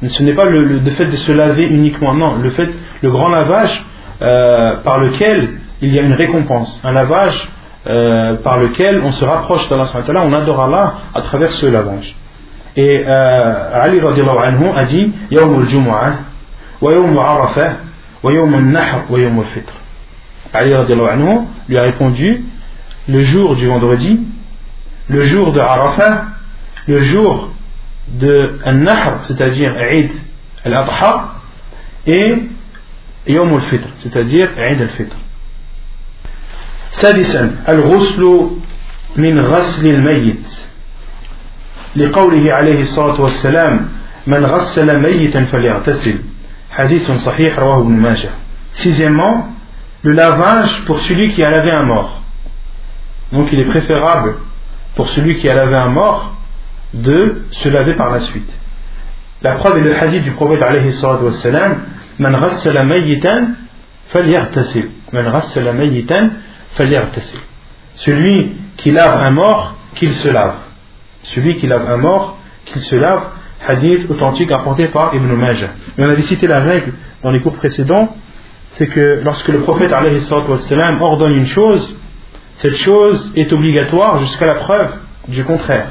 [0.09, 2.37] Ce n'est pas le, le, fait de se laver uniquement, non.
[2.37, 2.69] Le fait,
[3.03, 3.85] le grand lavage
[4.21, 5.51] euh, par lequel
[5.81, 6.81] il y a une récompense.
[6.85, 7.49] Un lavage
[7.87, 9.87] euh, par lequel on se rapproche d'Allah,
[10.25, 12.15] on adore Allah à travers ce lavage.
[12.76, 16.14] Et euh, Ali anhu a dit Yawm al-Jumu'ah,
[16.82, 17.72] wa Yawm al-Arafah,
[18.24, 19.74] wa Yawm al-Nahr, wa Yawm al-Fitr.
[20.54, 22.46] Ali anhu lui a répondu
[23.08, 24.20] le jour du vendredi,
[25.10, 26.26] le jour de Arafat,
[26.88, 27.52] le jour
[28.08, 30.12] de Al-Nahr, c'est-à-dire Eid
[30.64, 31.34] al-Adha,
[32.06, 32.44] et
[33.28, 35.16] Yom al-Fitr, c'est-à-dire Eid al-Fitr.
[36.92, 38.50] سادسا الغسل
[39.18, 40.68] من غسل الميت
[41.96, 43.90] لقوله عليه الصلاة والسلام
[44.28, 46.16] من غسل ميتا فليغتسل
[46.72, 48.30] حديث صحيح رواه ابن ماجه
[48.74, 49.48] sixièmement
[50.04, 52.22] le lavage pour celui qui a lavé un mort.
[53.32, 54.36] Donc il est préférable
[54.96, 56.36] pour celui qui a lavé un mort
[56.94, 58.52] de se laver par la suite.
[59.42, 61.82] La preuve est le hadith du prophète alayhi salatu wassalam
[62.20, 63.50] Man ghassala mayyitan
[64.10, 64.90] falyartasil.
[65.12, 66.32] Man ghassala mayyitan
[66.72, 67.40] falyartasil.
[67.96, 70.56] Celui qui lave un mort, qu'il se lave.
[71.25, 73.23] Celui qui lave un mort, qu'il se lave.
[73.65, 75.69] Hadith authentique apporté par Ibn Majah.
[75.97, 78.17] Mais on avait cité la règle dans les cours précédents
[78.73, 81.97] c'est que lorsque le prophète wassalam, ordonne une chose,
[82.57, 84.95] cette chose est obligatoire jusqu'à la preuve
[85.29, 85.89] du contraire.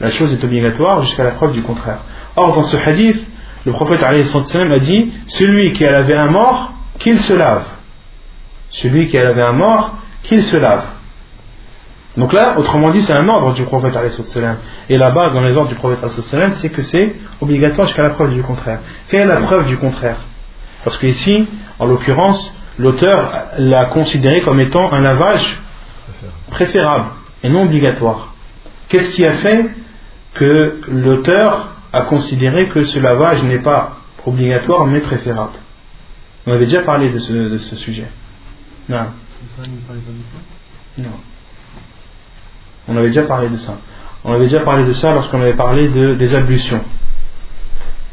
[0.00, 1.98] La chose est obligatoire jusqu'à la preuve du contraire.
[2.36, 3.26] Or, dans ce hadith,
[3.64, 7.64] le prophète wassalam, a dit Celui qui a lavé un mort, qu'il se lave.
[8.70, 10.84] Celui qui a lavé un mort, qu'il se lave.
[12.16, 13.94] Donc là, autrement dit, c'est un ordre du prophète.
[14.88, 18.32] Et la base dans les ordres du prophète c'est que c'est obligatoire jusqu'à la preuve
[18.32, 18.80] du contraire.
[19.08, 20.16] Quelle est la preuve du contraire?
[20.84, 21.46] Parce que ici,
[21.78, 25.60] en l'occurrence, l'auteur l'a considéré comme étant un lavage
[26.50, 27.06] préférable
[27.42, 28.34] et non obligatoire.
[28.88, 29.66] Qu'est-ce qui a fait
[30.34, 35.58] que l'auteur a considéré que ce lavage n'est pas obligatoire mais préférable?
[36.46, 38.06] On avait déjà parlé de ce, sujet.
[38.88, 39.06] Non.
[40.98, 41.10] Non.
[42.88, 43.78] On avait déjà parlé de ça.
[44.24, 46.82] On avait déjà parlé de ça lorsqu'on avait parlé de, des ablutions.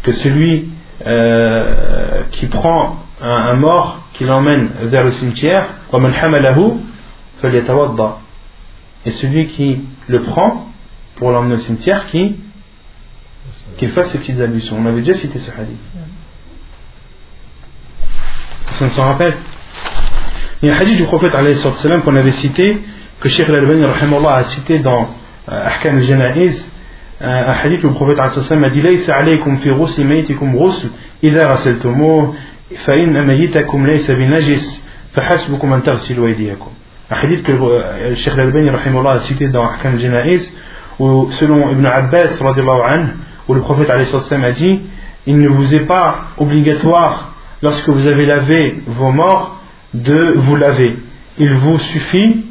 [0.04, 0.70] Que celui
[1.06, 5.70] euh, qui prend un, mort qui l'emmène vers le cimetière,
[9.06, 10.70] et celui qui le prend
[11.16, 12.36] pour l'emmener au cimetière, qui
[13.78, 14.78] qu'il fasse ses petites ablutions.
[14.80, 15.80] On avait déjà cité ce hadith.
[18.74, 19.36] Ça ne s'en rappelle
[20.62, 21.34] Il y a un hadith du prophète
[22.04, 22.82] qu'on avait cité,
[23.23, 25.09] que Sheikh Al-Albani a cité dans
[25.51, 26.69] euh, Ahkam al-Jana'iz,
[27.21, 30.89] euh, un hadith où le prophète a dit ليس عليكم في غسل ميتكم غسل
[31.25, 32.35] إذا غسلتموه
[32.85, 36.71] فإن ميتكم ليس بنجس فحسبكم أن تغسلوا أيديكم
[37.11, 40.55] Un hadith que euh, Sheikh Al-Albani a cité dans Hakam Janaïs,
[40.99, 42.37] où selon Ibn Abbas,
[43.49, 44.81] où le prophète a dit
[45.27, 49.59] Il ne vous est pas obligatoire, lorsque vous avez lavé vos morts,
[49.95, 50.99] de vous laver.
[51.39, 52.45] Il vous suffit,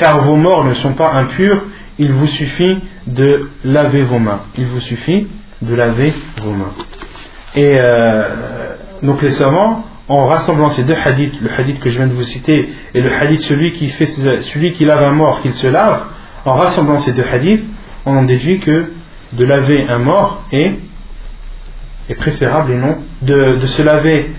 [0.00, 1.62] car vos morts ne sont pas impurs,
[1.98, 4.40] il vous suffit de laver vos mains.
[4.56, 5.28] Il vous suffit
[5.60, 6.72] de laver vos mains.
[7.54, 12.06] Et euh, donc les savants, en rassemblant ces deux hadiths, le hadith que je viens
[12.06, 15.66] de vous citer et le hadith celui qui celui qui lave un mort, qu'il se
[15.66, 16.00] lave,
[16.46, 17.64] en rassemblant ces deux hadiths,
[18.06, 18.86] on en déduit que
[19.34, 20.76] de laver un mort est,
[22.08, 24.30] est préférable et non de se laver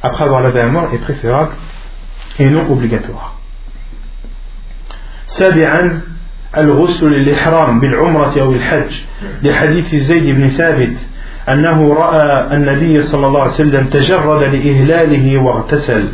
[0.00, 1.50] après avoir lavé un mort est préférable
[2.38, 3.37] et non obligatoire.
[5.27, 6.01] سابعا
[6.57, 8.91] الغسل للإحرام بالعمرة أو الحج
[9.43, 11.07] لحديث زيد بن ثابت
[11.49, 16.07] أنه رأى النبي صلى الله عليه وسلم تجرد لإهلاله واغتسل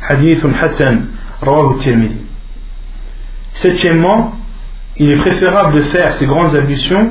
[0.00, 1.04] حديث حسن
[1.42, 2.16] رواه الترمذي
[3.54, 4.34] Septièmement,
[4.98, 7.10] il est préférable de faire ces grandes ablutions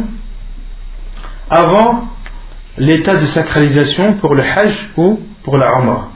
[1.50, 2.08] avant
[2.78, 6.10] l'état de sacralisation pour le Hajj ou pour la Umrah.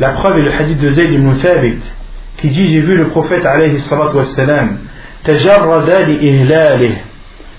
[0.00, 1.80] La preuve est le hadith de Zayd ibn Thabit
[2.40, 4.78] qui dit J'ai vu le prophète alayhi salatu wassalam
[5.22, 6.94] tajarrada li ihlalih.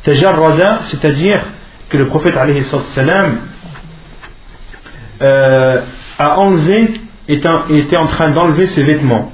[0.04, 1.42] Tajarrada, c'est-à-dire
[1.90, 3.38] que le prophète alayhi salatu wassalam
[5.22, 5.82] euh,
[6.20, 6.92] a enlevé,
[7.28, 9.32] était en train d'enlever ses vêtements.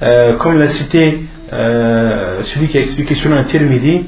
[0.00, 4.04] Euh, comme l'a cité euh, celui qui a expliqué sur un tirmidhi,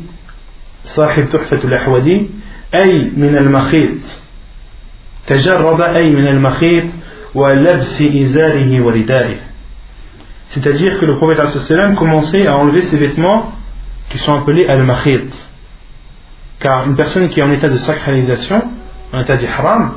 [0.84, 2.30] صاحب تحفة الأحوذي
[2.74, 3.98] أي من المخيط
[5.26, 6.84] تجرد أي من المخيط
[7.34, 9.36] ولبس إزاره وردائه
[10.55, 13.51] c'est-à-dire que le prophète commençait à enlever ses vêtements
[14.09, 15.29] qui sont appelés al-makhit.
[16.61, 18.63] Car une personne qui est en état de sacralisation,
[19.11, 19.95] en état d'ihram,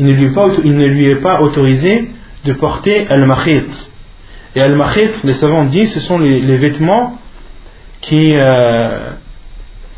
[0.00, 2.10] il, il ne lui est pas autorisé
[2.44, 3.88] de porter al-makhit.
[4.56, 7.16] Et al-makhit, les savants disent, ce sont les, vêtements
[8.00, 9.10] qui, euh,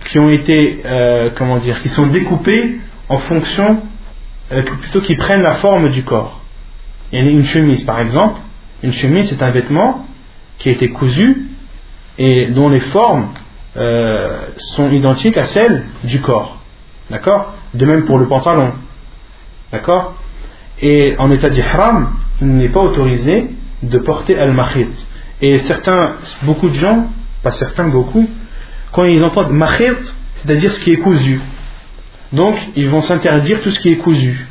[0.09, 3.81] qui ont été, euh, comment dire, qui sont découpés en fonction,
[4.53, 6.43] euh, plutôt qui prennent la forme du corps.
[7.13, 8.39] Il y a une chemise par exemple,
[8.83, 10.07] une chemise, c'est un vêtement
[10.59, 11.49] qui a été cousu
[12.19, 13.29] et dont les formes
[13.77, 16.59] euh, sont identiques à celles du corps.
[17.11, 17.55] D'accord?
[17.75, 18.73] De même pour le pantalon.
[19.73, 20.15] D'accord?
[20.81, 22.11] Et en état d'ihram,
[22.41, 23.51] il n'est pas autorisé
[23.83, 25.07] de porter al-mahit.
[25.43, 27.09] Et certains, beaucoup de gens,
[27.43, 28.29] pas certains, beaucoup,
[28.93, 31.41] quand ils entendent mahit, c'est-à-dire ce qui est cousu.
[32.33, 34.47] Donc, ils vont s'interdire tout ce qui est cousu.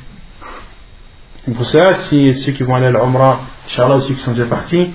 [1.54, 4.92] Pour cela, si ceux qui vont aller à l'Umrah Inch'Allah aussi qui sont déjà partis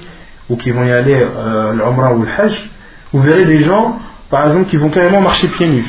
[0.48, 2.68] ou qui vont y aller euh, l'Umrah ou le Hajj,
[3.12, 3.98] vous verrez des gens,
[4.30, 5.86] par exemple, qui vont carrément marcher pieds nus.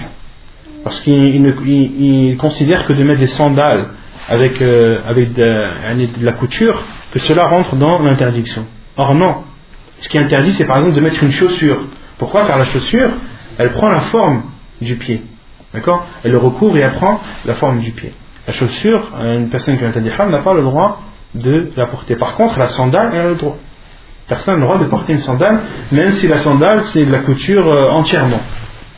[0.84, 3.88] Parce qu'ils considèrent que de mettre des sandales
[4.30, 8.66] avec, euh, de, la couture, que cela rentre dans l'interdiction.
[8.98, 9.44] Or non.
[10.00, 11.84] Ce qui interdit, c'est par exemple de mettre une chaussure.
[12.18, 13.10] Pourquoi Car la chaussure,
[13.58, 14.44] elle prend la forme
[14.80, 15.22] du pied.
[15.74, 16.06] D'accord?
[16.24, 18.14] Elle le recouvre et elle prend la forme du pied.
[18.52, 21.02] La chaussure, une personne qui a interdit n'a pas le droit
[21.34, 22.18] de la porter.
[22.18, 23.58] Par contre, la sandale, elle a le droit.
[24.28, 25.62] Personne n'a le droit de porter une sandale,
[25.94, 28.42] même si la sandale, c'est de la couture euh, entièrement.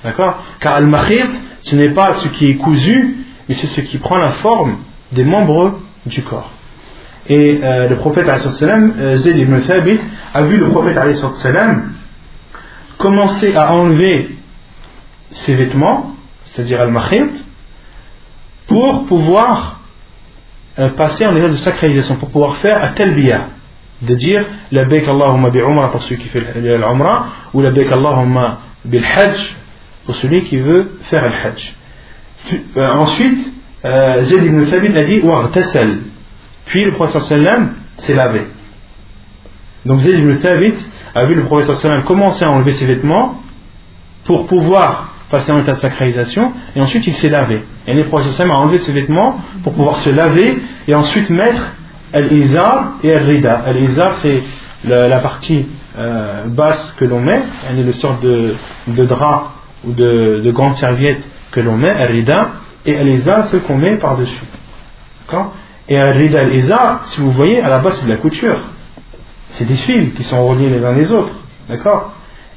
[0.03, 0.43] D'accord?
[0.59, 1.27] Car al-mahir,
[1.61, 4.77] ce n'est pas ce qui est cousu, mais c'est ce qui prend la forme
[5.11, 5.77] des membres
[6.07, 6.49] du corps.
[7.29, 9.99] Et euh, le prophète, euh, Zayd ibn Thabit,
[10.33, 10.97] a vu le prophète,
[12.97, 14.35] commencer à enlever
[15.29, 17.27] ses vêtements, c'est-à-dire al-mahir,
[18.73, 19.81] pour pouvoir
[20.79, 23.49] euh, passer en état de sacralisation pour pouvoir faire un talbiya.
[24.01, 27.91] De dire la baik Allahumma bi umrah pour celui qui fait l'umrah ou la baik
[27.91, 29.55] Allahumma bil hajj
[30.07, 31.75] pour celui qui veut faire le hajj.
[32.75, 33.53] Euh, ensuite
[33.85, 35.97] euh, Zayd ibn Thabit a dit waghtasal.
[36.65, 38.47] Puis le prophète sallam s'est lavé.
[39.85, 40.73] Donc Zayd ibn Thabit
[41.13, 43.39] a vu le prophète sallam commencer à enlever ses vêtements
[44.25, 47.63] pour pouvoir passer en état de sacralisation, et ensuite il s'est lavé.
[47.87, 51.73] Et le prophète a enlevé ses vêtements pour pouvoir se laver et ensuite mettre
[52.13, 53.63] al-izar et al-rida.
[53.65, 54.43] Al-izar, c'est
[54.85, 55.65] la, partie
[55.97, 58.53] euh, basse que l'on met, elle est le sort de,
[59.05, 59.53] drap
[59.83, 62.51] ou de, de grande serviette que l'on met, al-rida,
[62.85, 64.45] et al-izar, ce qu'on met par-dessus.
[65.89, 68.59] Et al-rida, al-izar, si vous voyez, à la base c'est de la couture.
[69.53, 71.33] C'est des fils qui sont reliés les uns les autres.
[71.67, 72.13] D'accord?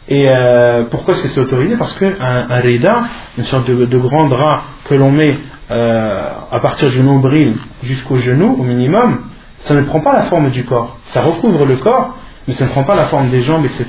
[0.09, 1.77] Et euh, pourquoi est-ce que c'est autorisé?
[1.77, 3.05] Parce qu'un un rida,
[3.39, 5.37] une sorte de, grand drap que l'on met
[5.71, 9.23] euh, à partir du nombril jusqu'au genou, au minimum,
[9.59, 10.97] ça ne prend pas la forme du corps.
[11.07, 13.87] Ça recouvre le corps, mais ça ne prend pas la forme des jambes, etc.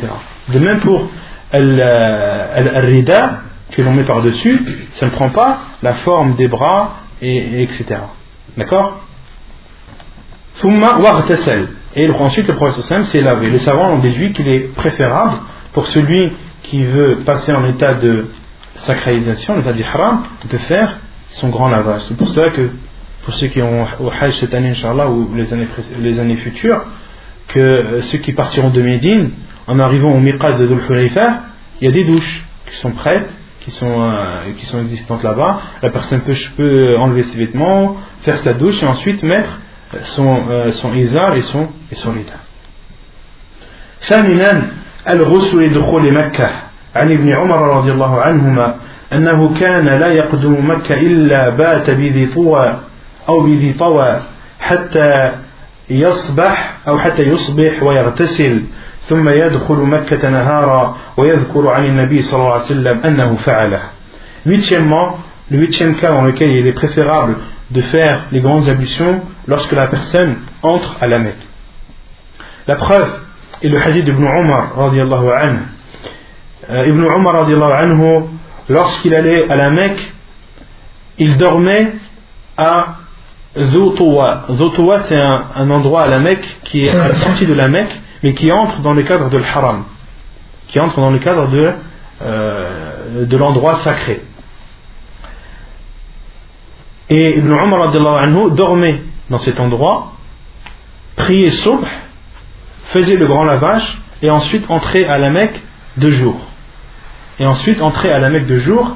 [0.50, 1.08] De même pour
[1.54, 3.42] le euh, rida
[3.72, 4.60] que l'on met par-dessus,
[4.94, 7.86] ça ne prend pas la forme des bras, et, etc.
[8.58, 9.02] D'accord?
[11.96, 13.50] Et ensuite, le prophète s'est lavé.
[13.50, 15.38] Les savants ont déduit qu'il est préférable
[15.78, 16.32] pour celui
[16.64, 18.26] qui veut passer en état de
[18.78, 20.98] sacralisation, l'état du haram, de faire
[21.30, 22.02] son grand lavage.
[22.08, 22.72] C'est pour cela que,
[23.24, 25.68] pour ceux qui ont au Hajj cette année, Inch'Allah, ou les années,
[26.00, 26.84] les années futures,
[27.50, 29.30] que euh, ceux qui partiront de Médine,
[29.68, 33.30] en arrivant au Miqat de Dhul il y a des douches qui sont prêtes,
[33.64, 35.62] qui sont, euh, qui sont existantes là-bas.
[35.84, 39.60] La personne peut, peut enlever ses vêtements, faire sa douche et ensuite mettre
[40.06, 41.06] son, euh, son et
[41.44, 42.34] son, et son rida.
[45.10, 46.50] الغسل لدخول مكة
[46.96, 48.76] عن ابن عمر رضي الله عنهما
[49.14, 52.80] أنه كان لا يقدم مكة إلا بات بذي طوى
[53.30, 54.20] أو بذي طوى
[54.60, 55.32] حتى
[55.90, 58.62] يصبح أو حتى يصبح ويغتسل
[59.06, 63.80] ثم يدخل مكة نهارا ويذكر عن النبي صلى الله عليه وسلم أنه فعله
[64.46, 65.18] Huitièmement,
[65.52, 67.36] le huitième cas dans lequel il est préférable
[67.72, 71.46] de faire les grandes ablutions lorsque la personne entre à la Mecque.
[72.66, 73.10] La preuve
[73.62, 75.60] est le hadith d'Ibn Umar radiallahu anhu.
[76.70, 78.24] Euh, Ibn Umar radiallahu anhu,
[78.70, 80.14] lorsqu'il allait à la Mecque,
[81.18, 81.94] il dormait
[82.58, 82.98] à
[83.58, 84.46] Zoutoua.
[84.52, 87.96] Zoutoua, c'est un, endroit à la Mecque qui est à la sortie de la Mecque,
[88.24, 89.86] mais qui entre dans le cadre de l'Haram,
[90.68, 91.72] qui entre dans le cadre de,
[92.22, 94.22] euh, de l'endroit sacré.
[97.10, 100.14] Et Ibn Umar anhu, dormait dans cet endroit,
[101.16, 101.88] priait subh,
[102.88, 105.62] faisait le grand lavage, et ensuite entrait à la Mecque
[105.98, 106.40] deux jours.
[107.40, 108.96] Et ensuite entrait à la Mecque deux jours,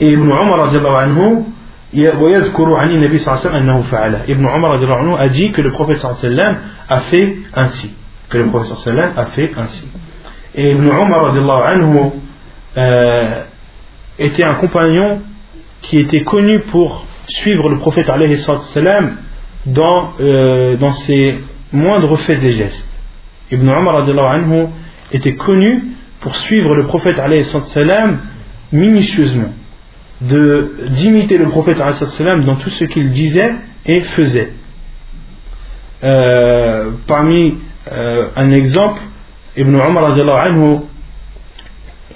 [0.00, 1.44] et Ibn Umar anhu,
[1.94, 2.08] Ibn
[4.44, 6.02] Umar a dit que le prophète
[6.88, 7.90] a fait ainsi.
[8.30, 9.86] Que le prophète a fait ainsi.
[10.54, 11.36] Et Ibn Umar
[11.66, 11.98] anhu,
[12.76, 13.42] euh,
[14.18, 15.20] était un compagnon
[15.82, 18.10] qui était connu pour suivre le prophète
[18.62, 19.16] salam
[19.66, 21.38] dans, euh, dans ses
[21.72, 22.88] moindres faits et gestes.
[23.52, 24.66] Ibn Umar anhu
[25.12, 25.84] était connu
[26.20, 27.16] pour suivre le prophète
[27.66, 28.18] salam
[28.72, 29.52] minutieusement,
[30.22, 33.52] d'imiter le prophète salam dans tout ce qu'il disait
[33.84, 34.52] et faisait.
[36.02, 37.58] Euh, parmi
[37.92, 39.02] euh, un exemple,
[39.56, 40.12] Ibn Umar
[40.46, 40.78] anhu,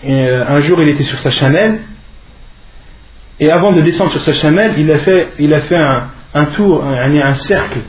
[0.04, 1.80] un jour il était sur sa chamelle
[3.38, 5.76] et avant de descendre sur sa chamelle, il a fait,
[6.34, 7.80] un tour, un, un cercle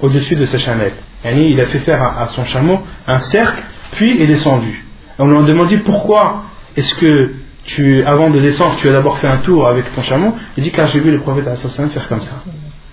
[0.00, 0.92] au-dessus de sa chamelle.
[1.24, 4.84] Il a fait faire à, son chameau un cercle, puis est descendu.
[5.18, 6.44] On lui a demandé pourquoi
[6.76, 7.32] est-ce que
[7.64, 10.34] tu, avant de descendre, tu as d'abord fait un tour avec ton chameau?
[10.56, 12.42] Il dit car j'ai vu le prophète faire comme ça.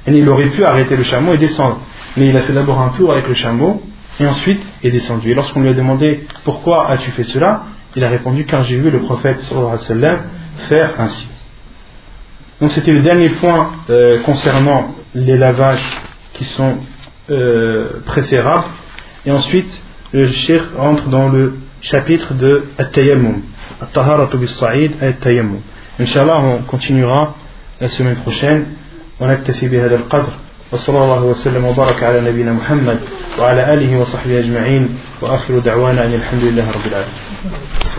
[0.07, 1.79] Et il aurait pu arrêter le chameau et descendre.
[2.17, 3.81] Mais il a fait d'abord un tour avec le chameau
[4.19, 5.31] et ensuite est descendu.
[5.31, 7.63] Et lorsqu'on lui a demandé pourquoi as-tu fait cela,
[7.95, 9.39] il a répondu car j'ai vu le prophète
[10.69, 11.27] faire ainsi.
[12.61, 15.85] Donc c'était le dernier point euh, concernant les lavages
[16.33, 16.77] qui sont
[17.30, 18.64] euh, préférables.
[19.26, 19.82] Et ensuite,
[20.12, 23.42] le cheikh rentre dans le chapitre de At-Tayammum.
[23.82, 25.60] At-Taharatu bis-Sa'id At-Tayammum.
[25.98, 27.34] Inch'Allah, on continuera
[27.80, 28.66] la semaine prochaine.
[29.20, 30.32] ونكتفي بهذا القدر
[30.72, 33.00] وصلى الله وسلم وبارك على نبينا محمد
[33.38, 37.93] وعلى آله وصحبه أجمعين وآخر دعوانا أن الحمد لله رب العالمين